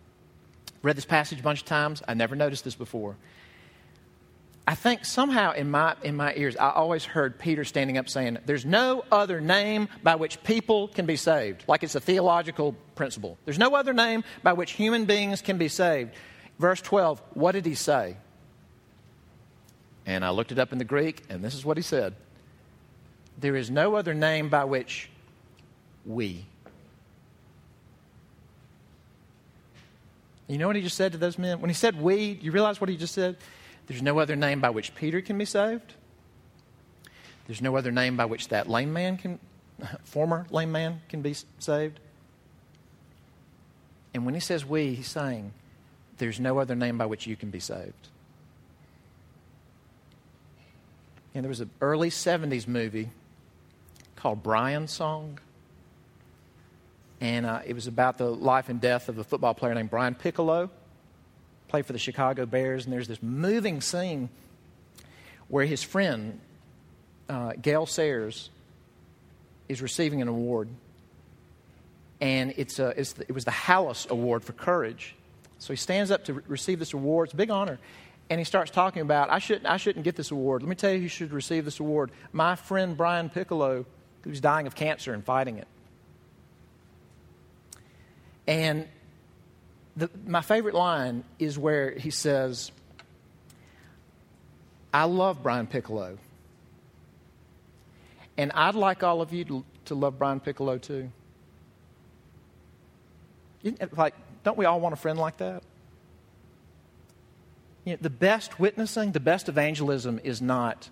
Read 0.88 0.96
this 0.96 1.04
passage 1.04 1.42
a 1.42 1.44
bunch 1.44 1.60
of 1.60 1.66
times. 1.66 2.02
I 2.08 2.14
never 2.14 2.34
noticed 2.34 2.64
this 2.64 2.76
before. 2.76 3.18
I 4.66 4.74
think 4.74 5.04
somehow 5.04 5.52
in 5.52 5.70
my, 5.70 5.98
in 6.02 6.16
my 6.16 6.34
ears, 6.34 6.56
I 6.56 6.70
always 6.70 7.04
heard 7.04 7.38
Peter 7.38 7.66
standing 7.66 7.98
up 7.98 8.08
saying, 8.08 8.38
There's 8.46 8.66
no 8.66 9.04
other 9.12 9.42
name 9.42 9.90
by 10.02 10.16
which 10.16 10.42
people 10.46 10.88
can 10.88 11.06
be 11.06 11.18
saved. 11.18 11.66
Like 11.68 11.84
it's 11.84 11.96
a 11.96 12.00
theological 12.00 12.74
principle. 12.96 13.38
There's 13.44 13.60
no 13.60 13.76
other 13.76 13.92
name 13.92 14.24
by 14.44 14.54
which 14.54 14.72
human 14.72 15.04
beings 15.04 15.42
can 15.42 15.58
be 15.58 15.68
saved. 15.68 16.14
Verse 16.58 16.80
12, 16.80 17.22
what 17.34 17.52
did 17.52 17.66
he 17.66 17.76
say? 17.76 18.16
And 20.06 20.24
I 20.24 20.30
looked 20.30 20.54
it 20.54 20.58
up 20.58 20.72
in 20.72 20.78
the 20.78 20.86
Greek, 20.86 21.22
and 21.28 21.44
this 21.44 21.54
is 21.54 21.66
what 21.66 21.76
he 21.76 21.84
said 21.84 22.16
There 23.38 23.58
is 23.58 23.70
no 23.70 23.96
other 23.96 24.14
name 24.14 24.48
by 24.48 24.64
which 24.64 25.10
we. 26.06 26.46
You 30.48 30.58
know 30.58 30.68
what 30.68 30.76
he 30.76 30.82
just 30.82 30.96
said 30.96 31.12
to 31.12 31.18
those 31.18 31.38
men? 31.38 31.60
When 31.60 31.70
he 31.70 31.74
said 31.74 32.02
we, 32.02 32.40
you 32.42 32.52
realize 32.52 32.80
what 32.80 32.90
he 32.90 32.98
just 32.98 33.14
said? 33.14 33.38
There's 33.88 34.02
no 34.02 34.20
other 34.20 34.36
name 34.36 34.62
by 34.62 34.70
which 34.70 34.96
Peter 34.96 35.22
can 35.22 35.38
be 35.38 35.46
saved. 35.46 35.94
There's 37.48 37.62
no 37.62 37.76
other 37.78 37.92
name 37.92 38.18
by 38.18 38.26
which 38.26 38.50
that 38.50 38.70
lame 38.70 38.94
man 38.94 39.18
can, 39.18 39.40
former 40.04 40.46
lame 40.50 40.72
man 40.72 41.02
can 41.10 41.22
be 41.22 41.36
saved. 41.60 42.00
And 44.14 44.26
when 44.26 44.34
he 44.34 44.40
says 44.40 44.66
we, 44.66 44.96
he's 44.96 45.08
saying, 45.08 45.54
there's 46.18 46.40
no 46.40 46.60
other 46.60 46.76
name 46.76 46.98
by 46.98 47.06
which 47.06 47.28
you 47.28 47.36
can 47.36 47.50
be 47.50 47.60
saved. 47.60 48.08
And 51.34 51.44
there 51.44 51.50
was 51.50 51.60
an 51.60 51.70
early 51.82 52.10
70s 52.10 52.68
movie 52.68 53.10
called 54.16 54.42
Brian's 54.42 54.92
Song. 54.92 55.40
And 57.20 57.46
uh, 57.46 57.62
it 57.66 57.74
was 57.74 57.88
about 57.88 58.18
the 58.18 58.30
life 58.30 58.70
and 58.70 58.80
death 58.80 59.10
of 59.10 59.18
a 59.18 59.24
football 59.24 59.54
player 59.54 59.74
named 59.74 59.90
Brian 59.90 60.16
Piccolo, 60.16 60.70
played 61.68 61.86
for 61.86 61.94
the 61.94 62.00
Chicago 62.00 62.46
Bears. 62.46 62.86
And 62.86 62.94
there's 62.94 63.08
this 63.08 63.24
moving 63.24 63.82
scene 63.82 64.30
where 65.48 65.66
his 65.66 65.82
friend, 65.82 66.40
uh, 67.28 67.54
Gale 67.62 67.86
Sayers, 67.86 68.50
is 69.68 69.82
receiving 69.82 70.22
an 70.22 70.28
award. 70.28 70.70
And 72.22 72.54
it's 72.58 72.80
a, 72.80 72.94
it's 72.98 73.14
the, 73.14 73.24
it 73.24 73.32
was 73.32 73.46
the 73.46 73.52
Halas 73.52 74.10
Award 74.10 74.44
for 74.44 74.54
Courage. 74.54 75.16
So 75.60 75.74
he 75.74 75.78
stands 75.78 76.12
up 76.12 76.26
to 76.26 76.36
re- 76.36 76.44
receive 76.48 76.80
this 76.80 76.94
award. 76.94 77.28
It's 77.28 77.34
a 77.34 77.38
big 77.38 77.52
honor. 77.52 77.80
And 78.30 78.40
he 78.40 78.44
starts 78.44 78.72
talking 78.72 79.02
about, 79.02 79.30
I 79.30 79.40
shouldn't, 79.40 79.66
I 79.66 79.78
shouldn't 79.78 80.04
get 80.04 80.16
this 80.16 80.32
award. 80.32 80.62
Let 80.62 80.70
me 80.70 80.76
tell 80.76 80.92
you 80.92 81.00
who 81.00 81.08
should 81.08 81.32
receive 81.32 81.66
this 81.66 81.80
award. 81.80 82.12
My 82.34 82.56
friend 82.56 82.98
Brian 82.98 83.30
Piccolo, 83.30 83.86
who's 84.24 84.42
dying 84.42 84.68
of 84.68 84.76
cancer 84.76 85.14
and 85.14 85.24
fighting 85.24 85.58
it. 85.58 85.68
And 88.48 88.88
the, 89.98 90.10
my 90.26 90.42
favorite 90.42 90.76
line 90.76 91.24
is 91.38 91.58
where 91.60 91.92
he 91.92 92.10
says, 92.10 92.72
I 94.94 95.04
love 95.04 95.44
Brian 95.44 95.68
Piccolo. 95.68 96.18
And 98.38 98.52
I'd 98.54 98.76
like 98.76 99.04
all 99.04 99.22
of 99.22 99.34
you 99.34 99.44
to, 99.46 99.66
to 99.86 99.96
love 99.96 100.18
Brian 100.18 100.40
Piccolo 100.40 100.78
too. 100.78 101.12
Like, 103.96 104.14
don't 104.44 104.58
we 104.58 104.66
all 104.66 104.80
want 104.80 104.94
a 104.94 104.98
friend 104.98 105.20
like 105.20 105.38
that? 105.38 105.64
You 107.84 107.94
know, 107.94 107.98
the 108.02 108.10
best 108.10 108.60
witnessing, 108.60 109.12
the 109.12 109.20
best 109.20 109.50
evangelism 109.50 110.20
is 110.24 110.42
not, 110.42 110.90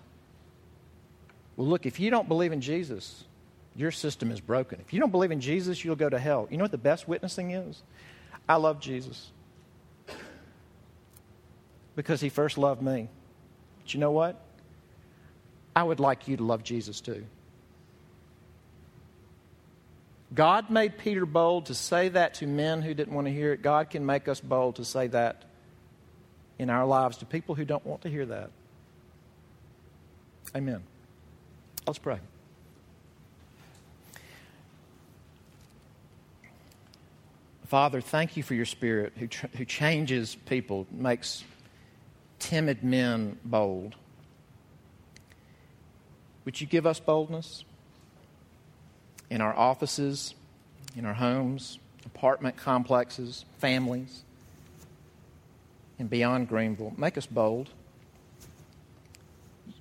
well, 1.56 1.68
look, 1.68 1.86
if 1.86 2.00
you 2.00 2.10
don't 2.10 2.28
believe 2.28 2.52
in 2.52 2.60
Jesus, 2.60 3.24
your 3.76 3.90
system 3.90 4.30
is 4.30 4.40
broken. 4.40 4.80
If 4.80 4.92
you 4.92 5.00
don't 5.00 5.10
believe 5.10 5.30
in 5.30 5.40
Jesus, 5.40 5.84
you'll 5.84 5.96
go 5.96 6.08
to 6.08 6.18
hell. 6.18 6.48
You 6.50 6.56
know 6.56 6.64
what 6.64 6.70
the 6.70 6.78
best 6.78 7.06
witnessing 7.06 7.50
is? 7.50 7.82
I 8.48 8.56
love 8.56 8.80
Jesus 8.80 9.30
because 11.94 12.20
he 12.20 12.28
first 12.28 12.58
loved 12.58 12.82
me. 12.82 13.08
But 13.82 13.94
you 13.94 14.00
know 14.00 14.12
what? 14.12 14.40
I 15.74 15.82
would 15.82 16.00
like 16.00 16.28
you 16.28 16.36
to 16.36 16.44
love 16.44 16.62
Jesus 16.62 17.00
too. 17.00 17.24
God 20.34 20.70
made 20.70 20.98
Peter 20.98 21.24
bold 21.24 21.66
to 21.66 21.74
say 21.74 22.08
that 22.08 22.34
to 22.34 22.46
men 22.46 22.82
who 22.82 22.94
didn't 22.94 23.14
want 23.14 23.26
to 23.26 23.32
hear 23.32 23.52
it. 23.52 23.62
God 23.62 23.90
can 23.90 24.04
make 24.04 24.28
us 24.28 24.40
bold 24.40 24.76
to 24.76 24.84
say 24.84 25.06
that 25.08 25.44
in 26.58 26.70
our 26.70 26.84
lives 26.84 27.18
to 27.18 27.26
people 27.26 27.54
who 27.54 27.64
don't 27.64 27.84
want 27.86 28.02
to 28.02 28.08
hear 28.08 28.26
that. 28.26 28.50
Amen. 30.54 30.82
Let's 31.86 31.98
pray. 31.98 32.18
Father, 37.66 38.00
thank 38.00 38.36
you 38.36 38.44
for 38.44 38.54
your 38.54 38.64
spirit 38.64 39.12
who, 39.18 39.26
who 39.56 39.64
changes 39.64 40.36
people, 40.46 40.86
makes 40.92 41.42
timid 42.38 42.84
men 42.84 43.38
bold. 43.44 43.96
Would 46.44 46.60
you 46.60 46.66
give 46.68 46.86
us 46.86 47.00
boldness 47.00 47.64
in 49.30 49.40
our 49.40 49.54
offices, 49.56 50.34
in 50.94 51.04
our 51.04 51.14
homes, 51.14 51.80
apartment 52.04 52.56
complexes, 52.56 53.44
families, 53.58 54.22
and 55.98 56.08
beyond 56.08 56.48
Greenville? 56.48 56.94
Make 56.96 57.18
us 57.18 57.26
bold. 57.26 57.68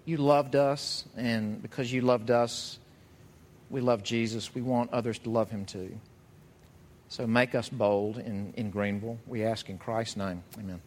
You 0.05 0.17
loved 0.17 0.55
us, 0.55 1.05
and 1.15 1.61
because 1.61 1.93
you 1.93 2.01
loved 2.01 2.31
us, 2.31 2.79
we 3.69 3.79
love 3.79 4.01
Jesus. 4.01 4.55
We 4.55 4.63
want 4.63 4.91
others 4.91 5.19
to 5.19 5.29
love 5.29 5.51
him 5.51 5.65
too. 5.65 5.99
So 7.09 7.27
make 7.27 7.55
us 7.55 7.69
bold 7.69 8.17
in, 8.17 8.53
in 8.55 8.71
Greenville. 8.71 9.19
We 9.27 9.43
ask 9.45 9.69
in 9.69 9.77
Christ's 9.77 10.17
name. 10.17 10.43
Amen. 10.59 10.81